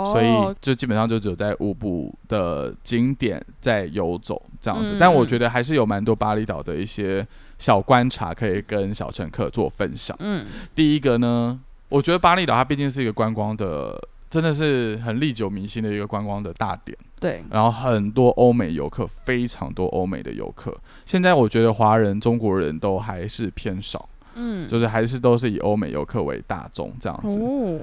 [0.06, 0.28] 所以
[0.60, 4.96] 就基本上就只有在乌布的景点在游走这样子。
[4.98, 7.26] 但我觉得还是有蛮多巴厘岛的一些
[7.58, 10.16] 小观察可以跟小乘客做分享。
[10.20, 14.00] 嗯，第一个呢，我觉得巴厘岛它毕竟是一个观光的。
[14.34, 17.44] 真的是很历久弥新的一个观光的大点，对。
[17.48, 20.76] 然后很多欧美游客，非常多欧美的游客。
[21.06, 27.38] 现在我觉得华人、中国人都还是偏少，嗯，就是还是都是以欧美游客为大众这样子。
[27.38, 27.78] 哦。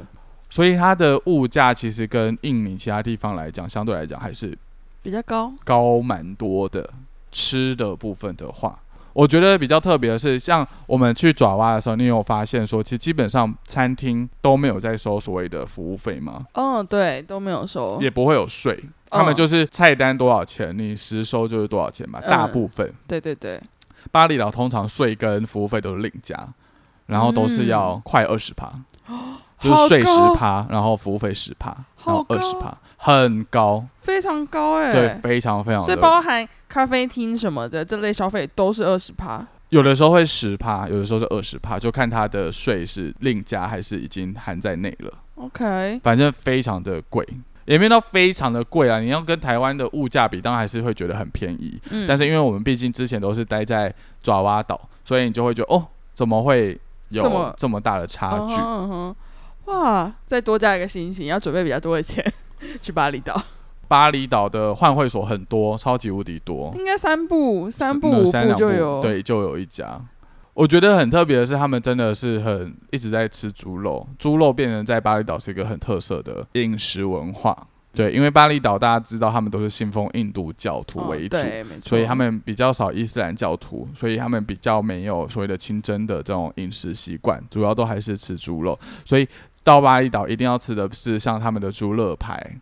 [0.50, 4.54] 所以它的物价其实跟印尼其他地方来讲，相对来讲还是
[5.02, 6.90] 比较高，高蛮多的。
[7.32, 8.78] 吃的部分的话。
[9.14, 16.46] 我觉得比较特别的是，像我们去爪哇的时候，你有发现说，其实基本上餐厅都没有在收所谓的服务费吗？
[16.54, 22.22] 嗯，对，都没有收，也不会有税，他们就是菜单多少钱，你实收就是多少钱嘛。
[22.22, 23.62] 大部分，对对对，
[24.12, 26.48] 巴厘岛通常税跟服务费都是另加，
[27.08, 28.72] 然后都是要快二十趴，
[29.60, 32.78] 就是税十趴，然后服务费十趴，然后二十趴。
[33.04, 45.12] 很高，非常高哎，对，非常非常，所以包含咖啡厅什么的这类消费都是二十趴，有的时候会十趴，有的时候是二十趴，就看它的税是另加还是已经含在内了。
[45.34, 47.28] OK，反正非常的贵，
[47.66, 49.00] 也没到非常的贵啊。
[49.00, 51.82] 你要跟台湾的物价比，当然还是会觉得很便宜。
[51.90, 55.84] 嗯，但是因为我们毕竟之前都是待在爪哇岛，所以你就会觉得哦，
[56.14, 58.62] 怎么会有这么大的差距？
[59.66, 62.24] 哇，再多加一个星星，要准备比较多的钱。
[62.82, 63.42] 去巴厘岛，
[63.88, 70.02] 巴厘岛的换会所很多，超级无敌多，应该三步、三步、五步就有，对，就有一家。
[70.54, 77.68] 我觉得很特别的是，他们真的是很一直在吃猪肉，猪肉变成在巴厘岛是一个很特色的饮食文化。
[77.94, 81.38] 对，因为巴厘岛大家知道，他们都是信奉印度教徒为主，
[81.84, 89.28] 所以他们比较少伊斯兰教徒，所以他们比较没有所谓的清真的这种饮食习惯，主要都还是吃猪肉，所以。
[89.64, 92.58] 到巴厘岛一定要吃的是像他们的猪肋排，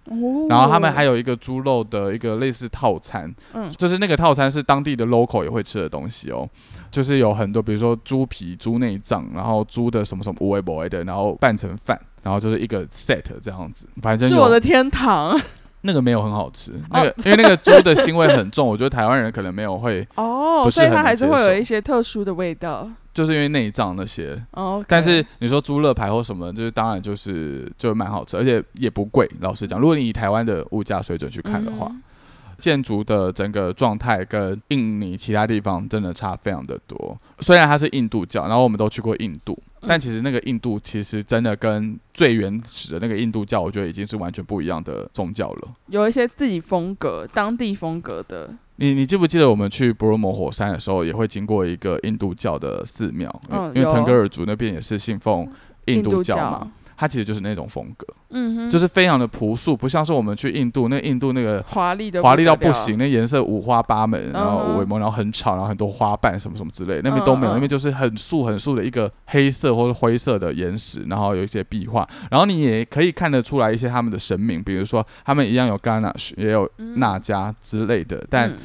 [0.50, 6.50] 然后他们还有一个猪肉的一个类似套餐，嗯，就是那个套餐是当地的 local 也会吃的东西哦，
[6.92, 15.40] 就是有很多比如说猪皮、猪内脏，然后猪的什么什么无味不味的，然后拌成饭，然后就是一个 set 这样子，反正是我的天堂。
[15.82, 22.90] 那个没有很好吃，那个 因为那个猪的腥味很重，我觉得台湾人可能没有会哦，所以它还是会有一些特殊的味道。
[23.12, 29.30] 就是因为内脏那些哦，但是你说猪肋排或什么，就是当然就是就蛮好吃，而且也不贵。
[29.42, 31.92] 老实讲，如果你以台湾的物价水准去看的话，
[32.60, 37.18] 建筑的整个状态跟印尼其他地方真的差非常的多。
[37.40, 45.70] 虽然它是印度教，然后我们都去过印度，但其实那个印度其实真的跟最原始的那个印度教，我觉得已经是完全不一样的宗教了。
[45.88, 48.54] 有一些自己风格、当地风格的。
[48.82, 53.30] 你你记不记得我们去博罗摩火山的时候，也会经过一个印度教的寺庙？
[53.50, 55.46] 嗯，因为腾格尔族那边也是信奉
[55.88, 78.56] 印度教嘛，它其实就是那种风格，嗯哼，就是非常的朴素，不像是我们去印度，那印度那个华丽的华丽到不行，那颜色五花八门，然后五然后很吵，然后很多花瓣什么什么之类，那边都没有，那边就是很素很素的一个黑色或者灰色的岩石，然后有一些壁画，然后你也可以看得出来一些他们的神明，比如说他们一样有 Ganesh，也有那迦之类的，但。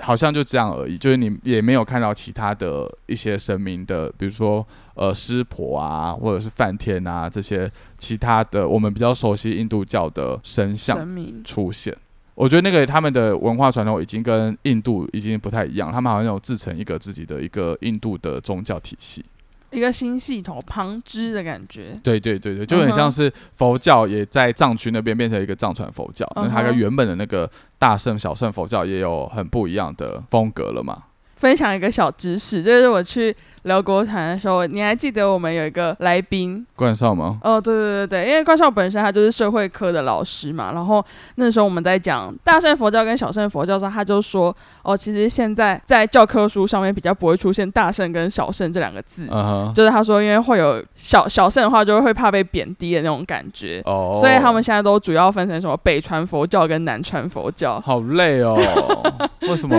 [0.00, 11.06] 好像就这样而已，就是你也没有看到其他的一些神明的，比如说呃湿婆啊，或者是梵天啊这些其他的我们比较熟悉印度教的神像
[11.44, 11.96] 出现。
[12.34, 19.24] 我觉得那个他们的文化传统已经跟印度已经不太一样，他们好像有自成一个自己的一个印度的宗教体系。
[19.72, 31.04] 一个新系统旁支的感觉，对对对对，就很像是佛教也在藏区那边变成一个藏传佛教，那它跟原本的那个大圣小圣佛教也有很不一样的风格了嘛。
[31.42, 33.34] 分享一个小知识，就是我去。
[33.62, 37.38] 聊国谈的时候，你还记得我们有一个来宾冠少吗？
[37.44, 40.72] 哦，对对对对，因为冠少本身他就是社会科的老师嘛。
[40.72, 41.00] 然后
[41.36, 44.52] 那时候我们在讲大乘佛教跟小乘佛教时，他就说
[44.82, 49.28] 哦，其实现在在教科书上面比较不会出现大乘跟小乘这两个字，
[49.72, 53.80] 就是他说因为会有小小乘的话，就会怕被贬低的那种感觉。
[53.84, 57.80] 哦，所以他们现在都主要分成什么北传佛教跟南传佛教。
[57.80, 58.58] 好累哦，
[59.48, 59.76] 为什么？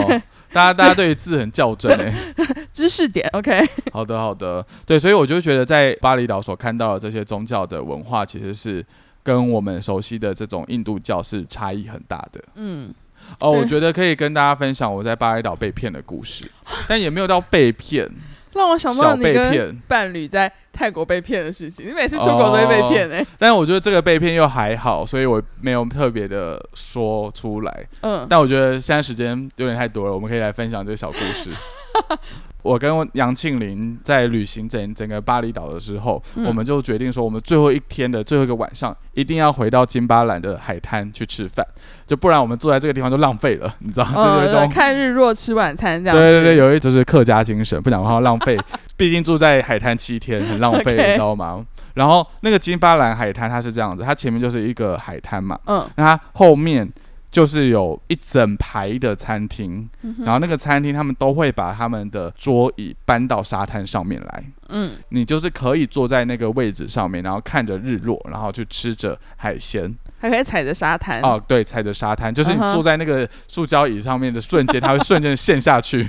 [0.54, 2.14] 大家大家对于字很较真哎，
[2.72, 3.60] 知识点 OK。
[3.92, 8.86] 好的好的，对，所以我就觉得在巴厘岛所看到的这些宗教的文化，其实是
[9.24, 12.44] 跟我们熟悉的这种印度教是差异很大的。
[12.56, 12.94] 嗯，
[13.40, 16.50] 哦，我觉得可以跟大家分享我在巴厘岛被骗的故事，
[16.88, 18.10] 但也没有到被骗。
[18.56, 21.88] 让我想到你跟伴侣在泰国被骗的事情。
[21.88, 27.86] 你每次出国都会被骗哎，但是我觉得这个被骗又还好，所以我没有特别的说出来。
[28.02, 31.50] 嗯，但我觉得现在时间有点太多了，我们可以来分享这个小故事。
[32.64, 41.66] 我跟杨庆林在旅行整整个巴厘岛的时候，我们就决定说，我们最后一天的最后一个晚上，一定要回到金巴兰的海滩去吃饭，
[42.08, 44.14] 就不然我们坐在这个地方就浪费了，你知道吗？
[44.16, 46.18] 嗯，看日落吃晚餐这样。
[46.18, 48.58] 对对对，有一就是客家精神，不讲话浪费，
[48.96, 51.66] 毕竟住在海滩七天很浪费， 你知道吗？
[51.96, 56.90] 然后那个金巴兰海滩它是这样子，它前面就是一个海滩嘛，嗯，那它后面。
[57.34, 64.44] 就是有一整排的餐厅，然后那个餐厅他们都会把他们的桌椅搬到沙滩上面来。
[64.70, 71.20] 嗯，你就是可以坐在那个位置上面，然后看着日落，然后去吃着海鲜，还可以踩着沙滩。
[71.22, 76.08] 哦，对，踩着沙滩，就是你坐在那个塑胶椅上面的瞬间，它会瞬间 陷下去。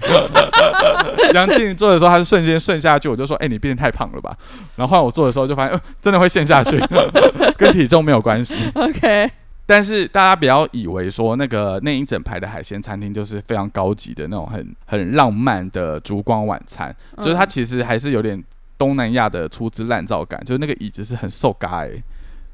[1.33, 4.37] 杨静坐的时候，他是瞬间陷下去，我就说：“哎，你变得太胖了吧？”
[4.77, 6.79] 然后换我坐的时候，就发现真的会陷下去，
[7.57, 8.55] 跟体重没有关系。
[8.75, 9.31] OK。
[9.67, 18.43] 但是大家不要以为说那个那一整排的海鲜餐厅就是非常高级的那种很很浪漫的烛光晚餐，就是它其实还是有点
[18.77, 22.03] 东南亚的粗制滥造感，就是那个椅子是很瘦嘎哎，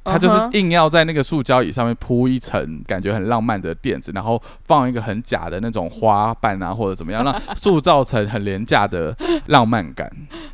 [0.04, 10.10] 它就是硬要在那个塑胶椅上面铺一层感觉很浪漫的垫子，然后放一个很假的那种花瓣啊或者怎么样，让塑造成很廉价的浪漫感。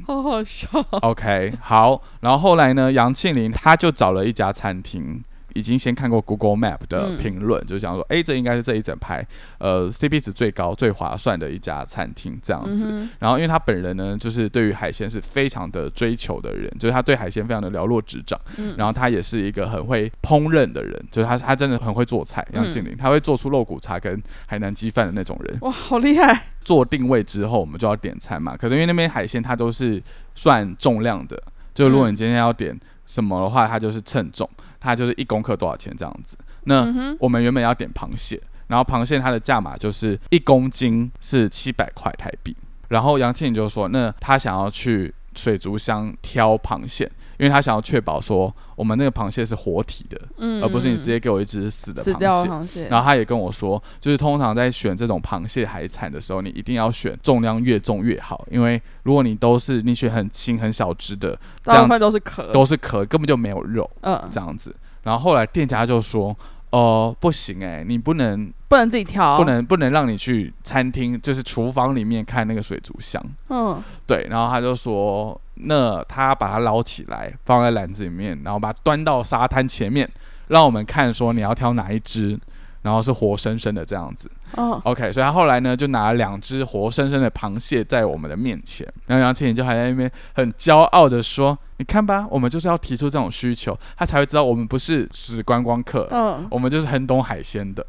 [0.07, 0.69] 好好笑。
[1.03, 5.23] OK，好，然后后来呢，杨庆林他就找了一家餐厅。
[5.57, 9.27] 已经先看过 Google Map 的评论，就讲说，哎，这应该是这一整排，
[9.59, 12.87] 呃，CP 值最高、最划算的一家餐厅这样子。
[13.19, 18.39] 然后，因为他本人呢，就是对于海鲜是非常的追求的人，就是他对海鲜非常的了若指掌。
[18.77, 22.47] 然后，他也是一个很会烹饪的人，就是他他真的很会做菜。
[22.53, 25.59] 杨庆林，他会做出肉骨茶跟海南鸡饭的那种人。
[25.63, 26.49] 哇，好厉害！
[26.63, 28.57] 做定位之后，我们就要点餐嘛。
[28.57, 30.03] 可是因为那边海鲜它都是
[30.35, 31.41] 算重量的，
[31.73, 34.49] 就如果你今天要点什么的话，它就是称重。
[34.79, 36.37] 它就是一公克多少钱这样子？
[36.65, 42.55] 那我们原本要点螃蟹，然后螃蟹它的价码就是一公斤是七百块台币。
[42.89, 47.11] 然后杨庆就说，那他想要去水族箱挑螃蟹。
[47.39, 52.89] 因为他想要确保说我们那个螃蟹是活体的，嗯，而不是你直接给我一只死的螃蟹。
[52.89, 64.75] 然后他也跟我说，就是通常在选这种螃蟹海产的时候，你一定要选重量越重越好，因为如果你都是你选很轻很小只的，大部分都是壳，都是壳，根本就没有肉，嗯，这样子。
[65.03, 66.37] 然后后来店家就说。
[66.71, 73.23] 哦，不行哎，你不能不能自己挑，不能不能让你去餐厅，就是厨房里面看那个水族箱。
[73.49, 80.09] 嗯，对，然后他就说，那他把它捞起来放在篮子里面，然后把它端到沙滩前面，
[80.49, 82.39] 让我们看说你要挑哪一只。
[82.83, 97.85] 然后是活生生的这样子，哦，OK，所以他后来呢就拿了两只活生生的螃蟹在我们的面前，然后杨庆林就还在那边很骄傲的说：“你看吧，我们就是要提出这种需求，他才会知道我们不是死观光客，嗯，我们就是很懂海鲜的。”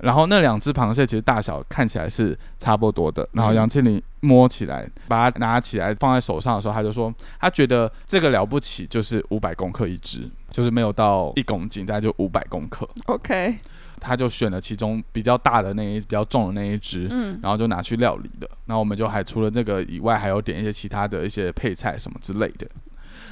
[0.00, 12.88] 然后那两只螃蟹其实大小看起来是差不多的，然后杨庆林摸起来，把它拿起来放在手上的时候，他就说他觉得这个了不起，就是五百公克一只，就是没有到一公斤，大概就五百公克。
[13.06, 13.56] OK。
[13.98, 18.48] 他就选了其中比较大的那一比较重的那一只，嗯，然后就拿去料理的。
[18.66, 22.68] 那我们就还除了这个以外，还有点一些其他的一些配菜什么之类的。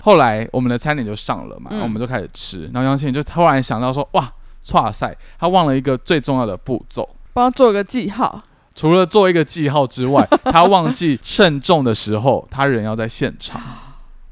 [0.01, 2.63] 后来我们的餐点就上了嘛，然后我们就开始吃。
[2.73, 4.33] 然后杨庆就突然想到说：“哇，
[4.73, 8.43] 哇塞，他忘了一个最重要的步骤，帮他做个记号。
[8.75, 13.61] 除了做一个记号之外， 他忘记称重的时候，他人要在现场。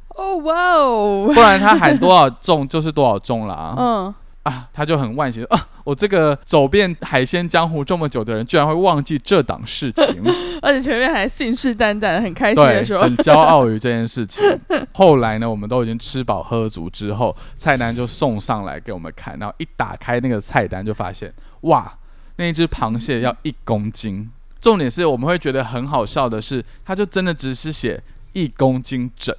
[0.09, 3.75] 哦哇哦，不然他喊多少重就是多少重了啊。
[3.79, 5.69] 嗯。”啊，他就很惋惜啊！
[5.85, 10.23] 我这个走遍海鲜江湖这么久的人，居然会忘记这档事情，
[10.61, 14.45] 而且前面还信誓旦旦、很开心的说，很骄傲于这件事情。
[14.95, 21.97] 后来呢，我们都已经吃饱喝足之后，菜单就送上来给我们看，然后一打开那个菜单，就发现哇，
[22.37, 24.29] 那一只螃蟹要一公斤，
[24.61, 29.35] 重点是我们会觉得很好笑的是，他就真的只是写一公斤整，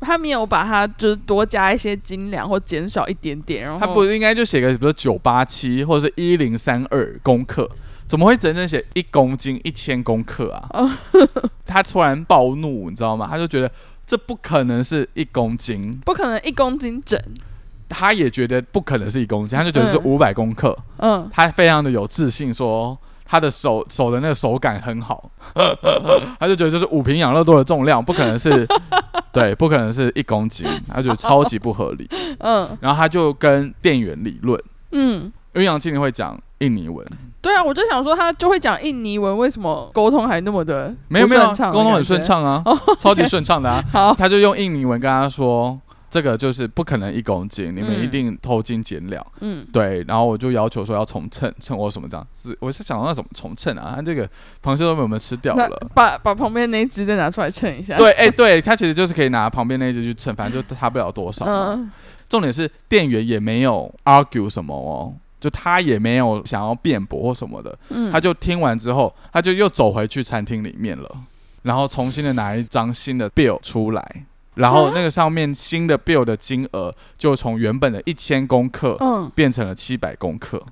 [0.00, 7.68] 他没有把它就是多加一些斤两或减少一点点，然后他不应该就写个比如九八七或者是一零三二公克，
[8.06, 10.68] 怎么会整整写一公斤一千公克啊？
[11.66, 13.28] 他突然暴怒，你知道吗？
[13.30, 13.70] 他就觉得
[14.06, 17.20] 这不可能是一公斤，不可能一公斤整。
[17.90, 20.78] 他也觉得不可能是一公斤，他就觉得是五百公克。
[20.98, 22.98] 嗯，他非常的有自信，说
[23.30, 25.30] 他的手手的那个手感很好，
[26.40, 28.66] 他就觉得就是五瓶养乐多的重量，不可能是，
[29.30, 32.08] 对，不可能是一公斤，他觉得超级不合理。
[32.38, 34.58] 嗯，然后他就跟店员理论，
[34.92, 37.06] 嗯，因为杨庆林会讲印尼文，
[37.42, 43.84] 对啊，我就想说他就会讲印尼文，为什么沟通还那么的没有没有沟通很顺畅啊， 哦超级顺畅的啊。
[43.92, 45.78] 好，他就用印尼文跟他说，
[46.10, 49.24] 这个就是不可能一公斤，你们嗯一定偷斤减两。
[49.40, 53.94] 嗯，对，然后我就要求说要重称，称我什么这样子，我是想到那怎么重称啊？
[53.96, 54.28] 他这个
[54.62, 55.88] 螃蟹都被我们吃掉了。
[55.94, 57.96] 把把旁边那一只再拿出来称一下。
[57.96, 61.44] 对，哎、对，他其实就是可以拿旁边那一只去称，反正就差不了多少。
[61.46, 61.90] 嗯，
[62.28, 71.16] 重点是店员也没有 argue 什么哦，就他也没有想要辩驳或什么的，嗯，他就听完之后，他就又走回去餐厅里面了，
[71.62, 74.24] 然后重新的拿一张新的 bill 出来，
[74.58, 80.62] 然后那个上面新的 bill 的金额就从原本的一千公克嗯，变成了七百公克。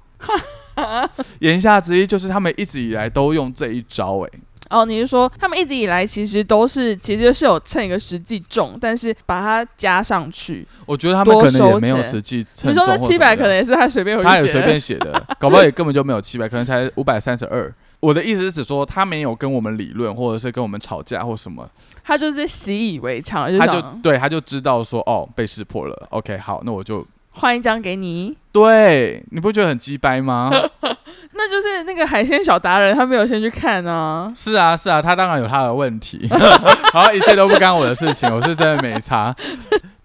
[1.39, 4.31] 言下之意就是他们一直以来都用这一招、哎，
[4.69, 10.67] 哦，你是说他们一直以来其实都是其实是有称一个实际重，但是把它加上去。
[10.85, 12.99] 我觉得他们可能也没有实际称你重或什么的。
[12.99, 17.73] 说那七百可能也是他随便写的他也随便写的，搞不好也根本就没有七百，可能才五百三十二。
[18.07, 21.69] 我的意思是指说，他没有跟我们理论，或者是跟我们吵架或什么，
[22.05, 26.07] 他就是习以为常，就他就想对他就知道说，哦，被识破了。
[26.11, 28.37] OK，好，那我就换一张给你。
[28.53, 30.51] 对，你不觉得很鸡掰吗？
[31.39, 34.33] 那就是那个海鲜小达人，他没有先去看啊。
[34.37, 36.29] 是啊，是啊，他当然有他的问题，
[36.95, 39.35] 好，一切都不干我的事情，我是真的没差。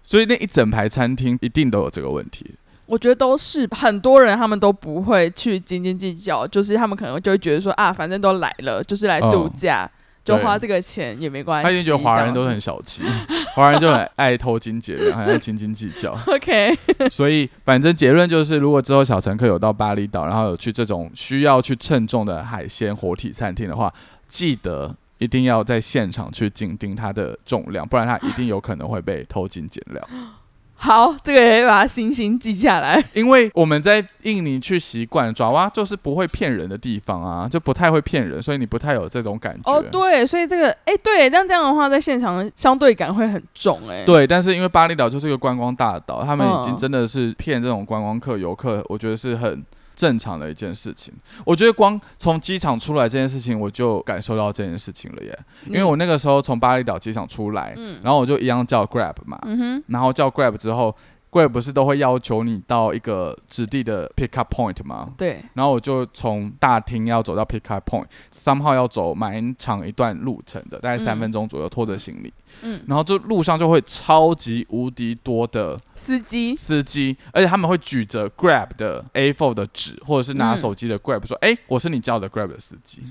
[0.02, 2.56] 所以那一整排餐厅一定都有这个问题。
[2.92, 9.90] 我觉得都是很多人，他们都不会去斤斤计较，就是他们可能就会觉得说啊，反正都来了，就是来度假，
[10.22, 11.64] 就花这个钱也没关系。
[11.64, 13.02] 他已经觉得华人都很小气，
[13.56, 16.12] 华人就很爱偷金节两，很爱斤斤计较。
[16.28, 16.76] OK。
[17.10, 23.90] 所以反正结论就是，如果之后小乘客有到巴厘岛，然后有去这种需要去称重的海鲜活体餐厅的话，
[24.28, 30.08] 记得一定要在现场去紧盯它的重量，不然它一定有可能会被偷斤减料。
[30.84, 33.00] 好，这个也把它星星记下来。
[33.14, 39.72] 因为我们在印尼去习惯爪哇就是不会骗人的地方啊，就不太会骗人，所以你不太有这种感觉。
[39.72, 44.02] 哦，对，所以这个，哎，对，但这样的话，在现场相对感会很重，哎。
[44.04, 49.64] 对，但是因为巴厘岛就是一个观光大岛，他们已经嗯真的是骗这种观光客、游客，我觉得是很
[49.94, 51.12] 正常的一件事情。
[51.44, 55.38] 我觉得光从机场出来这件事情，我就感受到这件事情了耶。
[55.66, 60.94] 因为我那个时候从巴厘岛机场出来，嗯然后我就一样叫 Grab 嘛，嗯，然后叫 Grab 之后
[61.32, 65.10] ，Grab 不是都会要求你到一个指定的 pick up point 吗？
[65.16, 72.32] 对，然后我就从大厅要走到 pick up point，somehow 要走蛮长一段路程的，大概三嗯分钟左右，拖着行李。
[72.62, 83.02] 嗯，然后就路上就会超级无敌多的司机，司机，而且他们会举着 Grab 的 A4 的纸，或者是拿嗯手机的 Grab 说：“哎、我是你叫的 Grab 的司机。”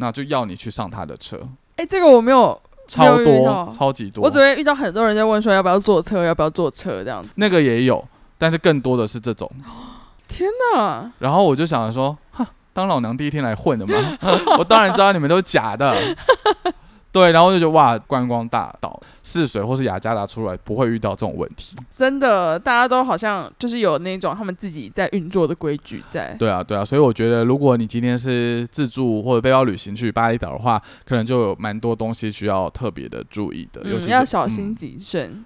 [0.00, 1.40] 那就要你去上他的车，
[1.74, 4.24] 哎，这个我没有，超多，超级多。
[4.24, 7.28] 我只会遇到很多人在问说要不要坐车，要不要坐车这样子。
[7.36, 8.02] 那个也有，
[8.38, 9.48] 但是更多的是这种。
[10.26, 13.94] 天哪，然后我就想着说，哼，当老娘第一天来混的嘛，
[14.58, 15.94] 我当然知道你们都是假的。
[17.10, 21.74] 对，然后就觉得哇，观光大岛泗水或是雅加达出来不会遇到这种问题。
[21.96, 26.34] 真的，大家都好像就是有那种他们自己在运作的规矩在。
[26.38, 35.44] 对啊，对啊，所以我觉得，如果你今天是自助或者背包旅行去巴厘岛的话，可能就有蛮多东西需要特别的注意的，尤其嗯，是要小心嗯谨慎。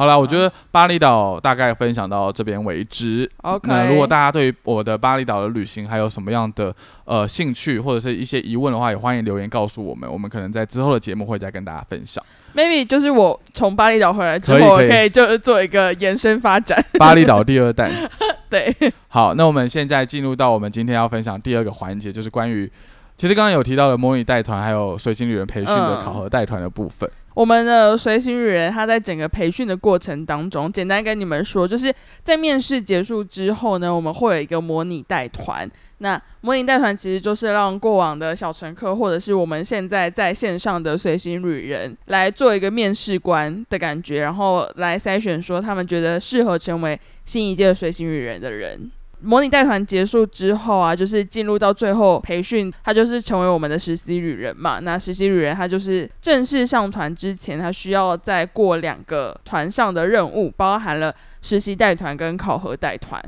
[0.00, 3.30] 好啦，我觉得巴厘岛大概分享到这边为止。
[3.42, 6.74] OK，那如果大家对于我的巴厘岛的旅行还有什么样的
[7.04, 12.24] 呃兴趣或者是一些疑问的话，也欢迎留言告诉我们，我们可能在之后的节目会再跟大家分享
[12.54, 16.82] maybe 就是我从巴厘岛回来之后，可以可以我可以就是做一个延伸发展。
[16.98, 17.92] 巴厘岛第二弹。
[18.48, 18.74] 对，
[19.08, 22.72] 好，那我们现在进入到我们今天要分享第二个环节，就是关于
[23.18, 27.06] 其实刚刚有提到的模拟带团还有随行旅人培训的嗯考核带团的部分。
[27.34, 35.68] 我们的随行旅人他在整个培训的过程当中，简单跟你们说，就是在面试结束之后呢，我们会有一个模拟带团。
[36.02, 48.90] 那模拟带团其实就是让过往的小乘客，或者是我们现在在线上的随行旅人来做一个面试官的感觉，然后来筛选说他们觉得适合成为新一届随行旅人的人。
[49.22, 54.78] 模拟带团结束之后啊，就是进入到最后培训，他就是成为我们的实习旅人嘛。
[54.80, 63.22] 那实习旅人他就是正式上团之前，他需要再过两个团上的任务，包含了实习带团跟考核带团。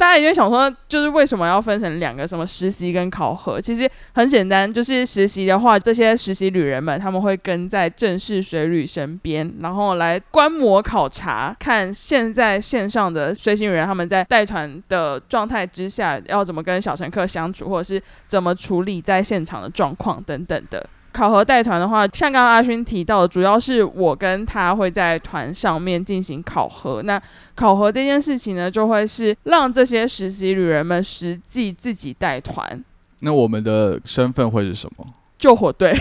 [0.00, 3.60] 大家已经想说，就是为什么要分成两个什么实习跟考核？
[3.60, 20.82] 其实很简单，就是实习的话，这些实习旅人们他们会跟在正式水旅身边，然后来观摩考察，看现在线上的随行旅人他们在带团的状态之下，要怎么跟小乘客相处，或者是怎么处理在现场的状况等等的。
[21.12, 27.02] 考核带团的话，像刚刚阿勋提到的，主要是我跟他会在团上面进行考核。
[27.02, 27.20] 那
[27.54, 32.82] 考核这件事情呢，就会是让这些实习旅人们实际自己带团。
[33.20, 35.06] 那我们的身份会是什么？
[35.40, 35.92] 救火队。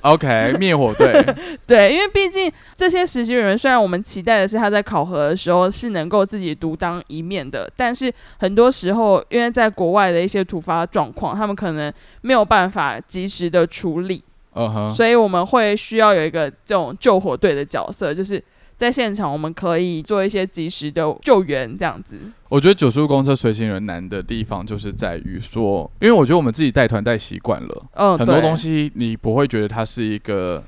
[0.00, 1.24] OK，灭火队。
[1.64, 14.24] 对，因为毕竟这些实习人员虽然我们期待的是他在考核的时候是能够自己独当一面的，但是很多时候，因为在国外的一些突发状况，他们可能没有办法及时的处理。
[14.54, 14.90] 嗯哼。
[14.90, 18.42] 所以我们会需要有一个这种救火队的角色，就是
[18.82, 22.18] 在现场我们可以做一些及时的救援，这样子。
[22.48, 30.64] 我觉得九十五公车随行人难的地方，就是在于说，因为我觉得我们自己带团带习惯了，嗯，很多东西你不会觉得它是一个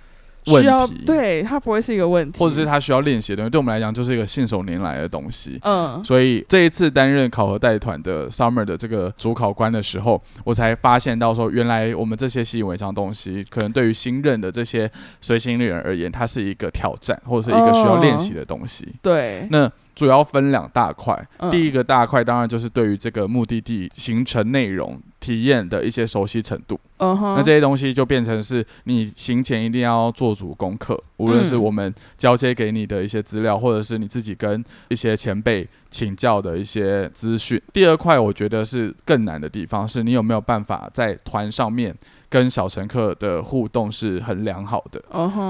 [0.46, 14.90] 问题，对，它不会是一个问题，或者是它需要练习的东西，对我们来讲就是一个信手拈来的东西，嗯，所以这一次担任考核带团的 Summer 的这个主考官的时候，我才发现到说，原来我们这些习以为常东西，可能对于新任的这些
[15.20, 19.70] 随行人而言，它是一个挑战，或者是一个需要练习的东西，对，那。
[19.94, 21.16] 主要分两大块，
[21.52, 26.78] 第一个大块当然就是对于这个目的地行程内容体验的一些熟悉程度。
[26.98, 37.60] 嗯哼，那这些东西就变成是你行前一定要做足功课，无论是我们交接给你的一些资料，或者是你自己跟一些前辈请教的一些资讯。
[37.72, 41.94] 第二块我觉得是更难的地方，是你有没有办法在团上面
[42.28, 45.02] 跟小乘客的互动是很良好的。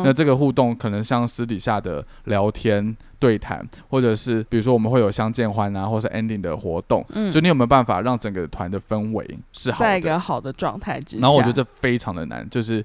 [0.04, 2.96] 那这个互动可能像私底下的聊天。
[3.16, 9.26] 对谈，或者是比如说我们会有相见欢啊，或是 ending 的活动，嗯，就你有没有办法让整个团的氛围
[9.64, 11.22] 是好的，在一个好的状态之下？
[11.22, 12.84] 然后我觉得这非常的难，就是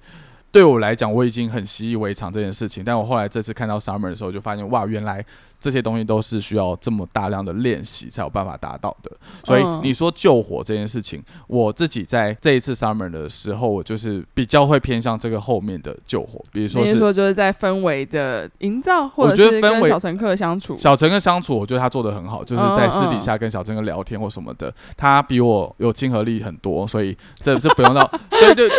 [0.51, 5.23] 对我来讲，我已经很习以为常这件事情，但我后来这次看到 summer 的时候，就发现哇，原来。
[5.59, 9.11] 这些东西都是需要这么大量的练习才有办法达到的，
[9.43, 28.69] 所以你说救火这件事情，我自己在这一次 summer 的时候，我就是比较会偏向这个后面的救火，比如说是说就是在氛围的营造，或者是跟小乘客相处，小乘客相处，我觉得他做的很好，就是在私底下跟小乘客聊天或什么的，他比我有亲和力很多，所以这这不用到， 对对，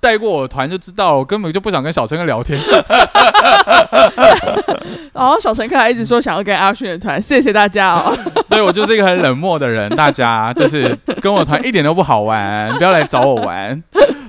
[0.00, 2.58] 带过我团就知道了，我根本就不想跟小乘客聊天，
[5.12, 5.89] 然后小乘客还。
[5.90, 8.16] 一直说想要跟阿勋的团，谢谢大家哦。
[8.48, 13.82] 对我就是一个很冷漠的人，大家 就是跟我团一点都不好玩，不要来找我玩。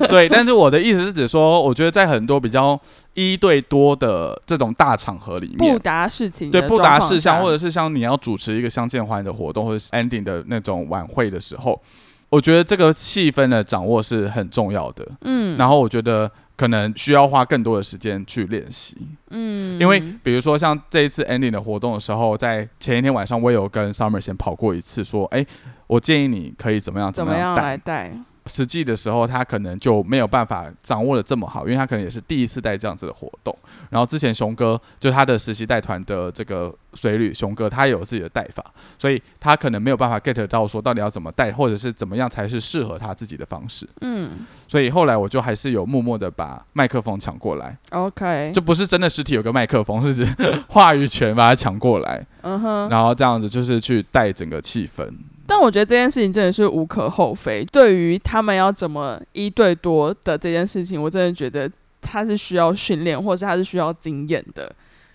[0.09, 2.79] 对，但是我的意思是指说，我觉得在很多比较
[3.13, 11.79] 一对多的这种大场合里面，不达事情，对不达事项，或者是像你要主持一个相见欢的活动，或者 ending 的那种晚会的时候，
[12.29, 15.07] 我觉得这个气氛的掌握是很重要的。
[15.21, 16.29] 嗯，然后我觉得。
[16.61, 18.95] 可能需要花更多的时间去练习，
[19.31, 25.43] 嗯，因为比如说像这一次 ending 的活动的时候，在前一天晚上，我有跟 Summer 先跑过一次，说，哎，
[25.87, 28.13] 我建议你可以怎么样怎么样来带。
[28.47, 33.55] 实际的时候，他可能就没有办法掌握的这么好，因为他可能也是第一次带这样子的活动。
[33.89, 38.63] 然后之前熊哥就他的实习带团的这个水旅，熊哥他有自己的带法，
[38.97, 43.87] 所以他可能没有办法 get 到说到底要怎么带，或者是怎么样才是适合他自己的方式。
[44.01, 44.31] 嗯，
[44.67, 47.77] 所以后来我就还是有默默的把麦克风抢过来。
[47.91, 50.27] OK，就不是真的实体有个麦克风，是指
[50.67, 52.25] 话语权把它抢过来。
[52.41, 55.07] 嗯哼，然后这样子就是去带整个气氛。
[55.51, 57.61] 但我觉得这件事情真的是无可厚非。
[57.73, 61.69] 对于他们要怎么一对多的这件事情，我真的觉得
[62.01, 64.73] 他是需要训练，或是他是需要经验的。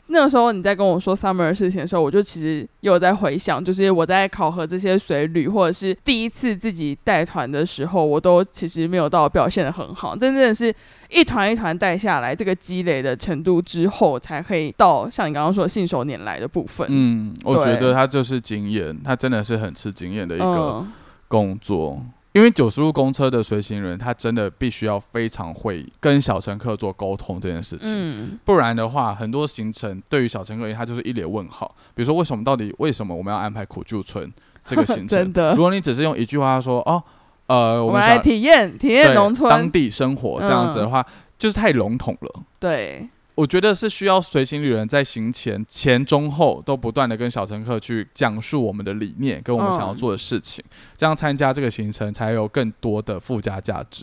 [0.08, 10.16] 那个时候你在跟我说 summer 的事情的时候，我就其实有在回想，就是我在考核这些随旅，或者是第一次自己带团的时候，我都其实没有到表现的很好。
[10.16, 10.72] 真正的是
[11.10, 16.86] 一团一团带下来，这个积累的程度之后，才可以到像你刚刚说信手拈来的部分。
[16.88, 20.86] 嗯，我觉得他就是经验，他真的是很吃经验的一个
[21.28, 22.00] 工作。
[22.36, 31.74] 因为九十路公车的随行人，他真的必须要非常会跟小乘客做沟通这件事情，不然的话，很多行程对于小乘客而言，他就是一脸问号。
[31.94, 34.30] 比如说，为什么到底为什么我们要安排苦旧村
[34.66, 35.08] 这个行程？
[35.16, 37.02] 真的，如果你只是用一句话说哦，
[37.46, 41.02] 呃，我们来体验体验农村当地生活这样子的话，
[41.38, 42.42] 就是太笼统了。
[42.60, 43.08] 对。
[43.36, 50.64] 我觉得是需要随行旅人在行前、前、中、后都不断的跟小乘客去讲述我们的理念跟我们想要做的事情，
[50.96, 54.02] 这样参加这个行程才有更多的附加价值。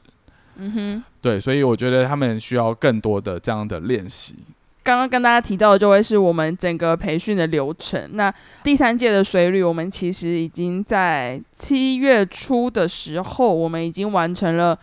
[0.57, 4.35] 嗯哼，对，所以我觉得他们需要更多的这样的练习。
[4.83, 8.07] 刚刚跟大家提到的就会是我们整个培训的流程。
[8.13, 8.31] 那
[8.63, 14.77] 第三届的水旅，我们其实已经在七月初的时候，我们已经完成了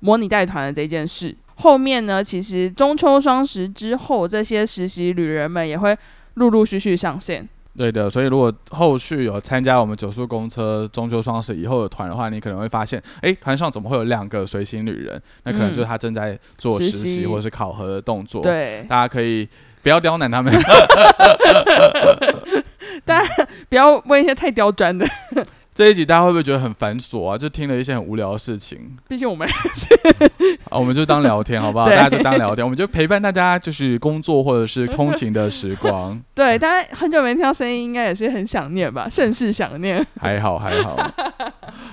[0.00, 1.36] 模拟带团的这件事。
[1.56, 5.96] 后面呢，其实中秋双十之后，这些实习旅人们也会
[6.34, 7.48] 陆陆续续上线。
[7.74, 15.18] 对的，所以如果后续有参加我们九速公车中秋双十以后的团的话，你可能会发现，哎，团上怎么会有两个随行旅人？
[15.44, 18.42] 那可能就是他正在做实习或者是考核的动作。
[18.42, 19.48] 对，大家可以
[19.82, 20.52] 不要刁难他们，
[23.06, 25.06] 大家不要问一些太刁钻的。
[25.74, 27.38] 这一集大家会不会觉得很繁琐啊？
[27.38, 28.94] 就听了一些很无聊的事情。
[29.08, 29.48] 毕竟我们
[30.68, 31.88] 啊，我们就当聊天好不好？
[31.88, 36.20] 大家就当聊天，我们就陪伴大家，就是工作或者是通勤的时光。
[36.34, 39.08] 对，大家很久没听到声音，应该也是很想念吧？
[39.08, 40.06] 甚是想念。
[40.20, 40.94] 还好还好。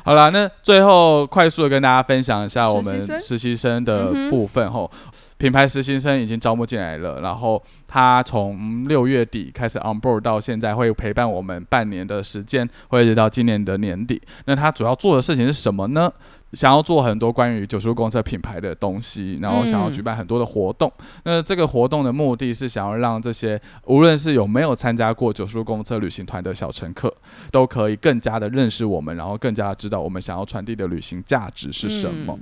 [0.03, 4.91] 好了，那最后快速的跟大家分享一下我们实习生的部分后。
[5.39, 14.21] 品牌实习生已经招募进来了，然后他从六月底开始 on board 到现在会陪伴我们半年的时间，或者到今年的年底。
[14.45, 16.11] 那他主要做的事情是什么呢？
[16.51, 20.91] 想要做很多关于九叔公车品牌的东西，然后想要举办很多的活动。
[21.23, 27.15] 那这个活动的目的是想要让这些无论是有没有参加过九叔公车旅行团的小乘客，
[27.49, 32.37] 都可以更加的认识我们，然后更加的知道我们想要传递的旅行价值是什么。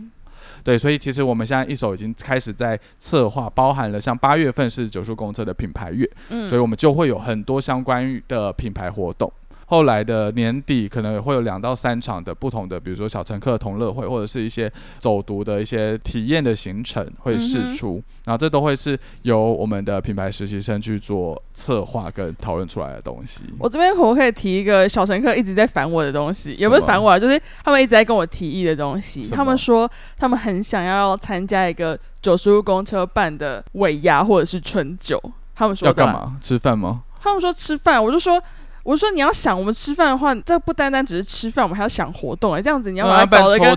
[0.64, 9.32] 对，所以其实我们现在一手已经开始在策划，包含了像八月份是九叔公车的品牌月，嗯，所以我们就会有很多相关的品牌活动。
[9.70, 23.44] 后来的年底可能会有两到三场的不同的，比如说小乘客同乐会，或者是一些走读的一些体验的行程会试出，然后这都会是由我们的品牌实习生去做策划跟讨论出来的东西。
[23.60, 26.52] 我这边可不可以提一个小乘客一直在烦我的东西？
[26.54, 29.22] 也不是烦我，就是他们一直在跟我提议的东西。
[29.36, 35.22] 他们说他们很想要参加一个九十路公车办的尾牙或者是春酒。
[35.54, 36.38] 他们说要干嘛？
[36.40, 37.04] 吃饭吗？
[37.20, 38.42] 他们说吃饭，我就说。
[38.88, 43.68] 我说你要想我们吃饭的话，这不单单只是吃饭，我们还要想活动哎，这样子你要把它搞得跟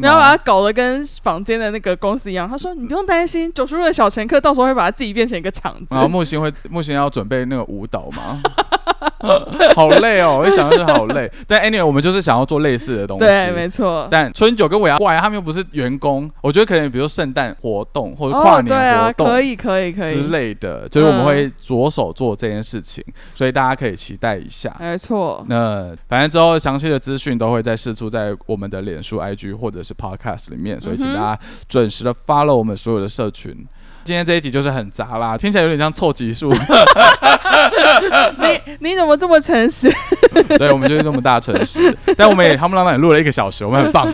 [0.00, 2.48] 你要把它搞得跟房间的那个公司一样。
[2.48, 5.86] 他说你不用担心，九十路的小乘客到时候会把它自己变成一个场子。
[5.90, 8.40] 然后木星会 木星要准备那个舞蹈吗？
[9.74, 11.30] 好累哦，我一想到就好累。
[11.46, 13.24] 但 anyway，我们就是想要做类似的东西。
[13.24, 14.06] 对，没错。
[14.10, 23.04] 但春酒跟尾牙怪，他们又不是员工，我觉得可能比如圣诞活动或者跨年活动，可以可以可以之类的，就是我们会着手做这件事情，
[23.34, 24.59] 所以大家可以期待一下。
[24.78, 25.44] 没错。
[25.48, 31.38] 那反正之后详细的资讯都会再释出在我们的脸书、IG 或者是 Podcast 里面，所以请大家
[31.68, 33.66] 准时的 follow 我们所有的社群。
[34.02, 36.50] 今天这一集就是很杂啦，听起来有点像凑集数。
[38.40, 39.92] 你你怎么这么诚实？
[40.58, 41.94] 对，我们就是这么大诚实。
[42.16, 44.12] 但我们也他们老板也录了一个小时，我们很棒。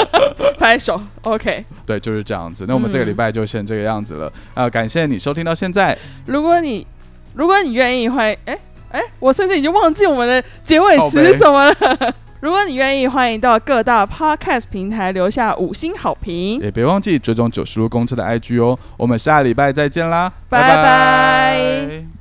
[0.58, 1.64] 拍手，OK。
[1.86, 2.66] 对，就是这样子。
[2.68, 4.30] 那我们这个礼拜就先这个样子了。
[4.54, 5.96] 啊，感谢你收听到现在。
[6.26, 6.86] 如果你
[7.34, 8.56] 如果你愿意，会哎
[8.92, 12.14] 哎，我甚至已经忘记我们的结尾词是什么了。
[12.40, 18.76] 如果你愿意，欢迎到各大 Podcast 平台留下五星好评，也别忘记追踪九十路公车的 IG 哦。
[18.96, 22.11] 我们下礼拜再见啦，拜拜。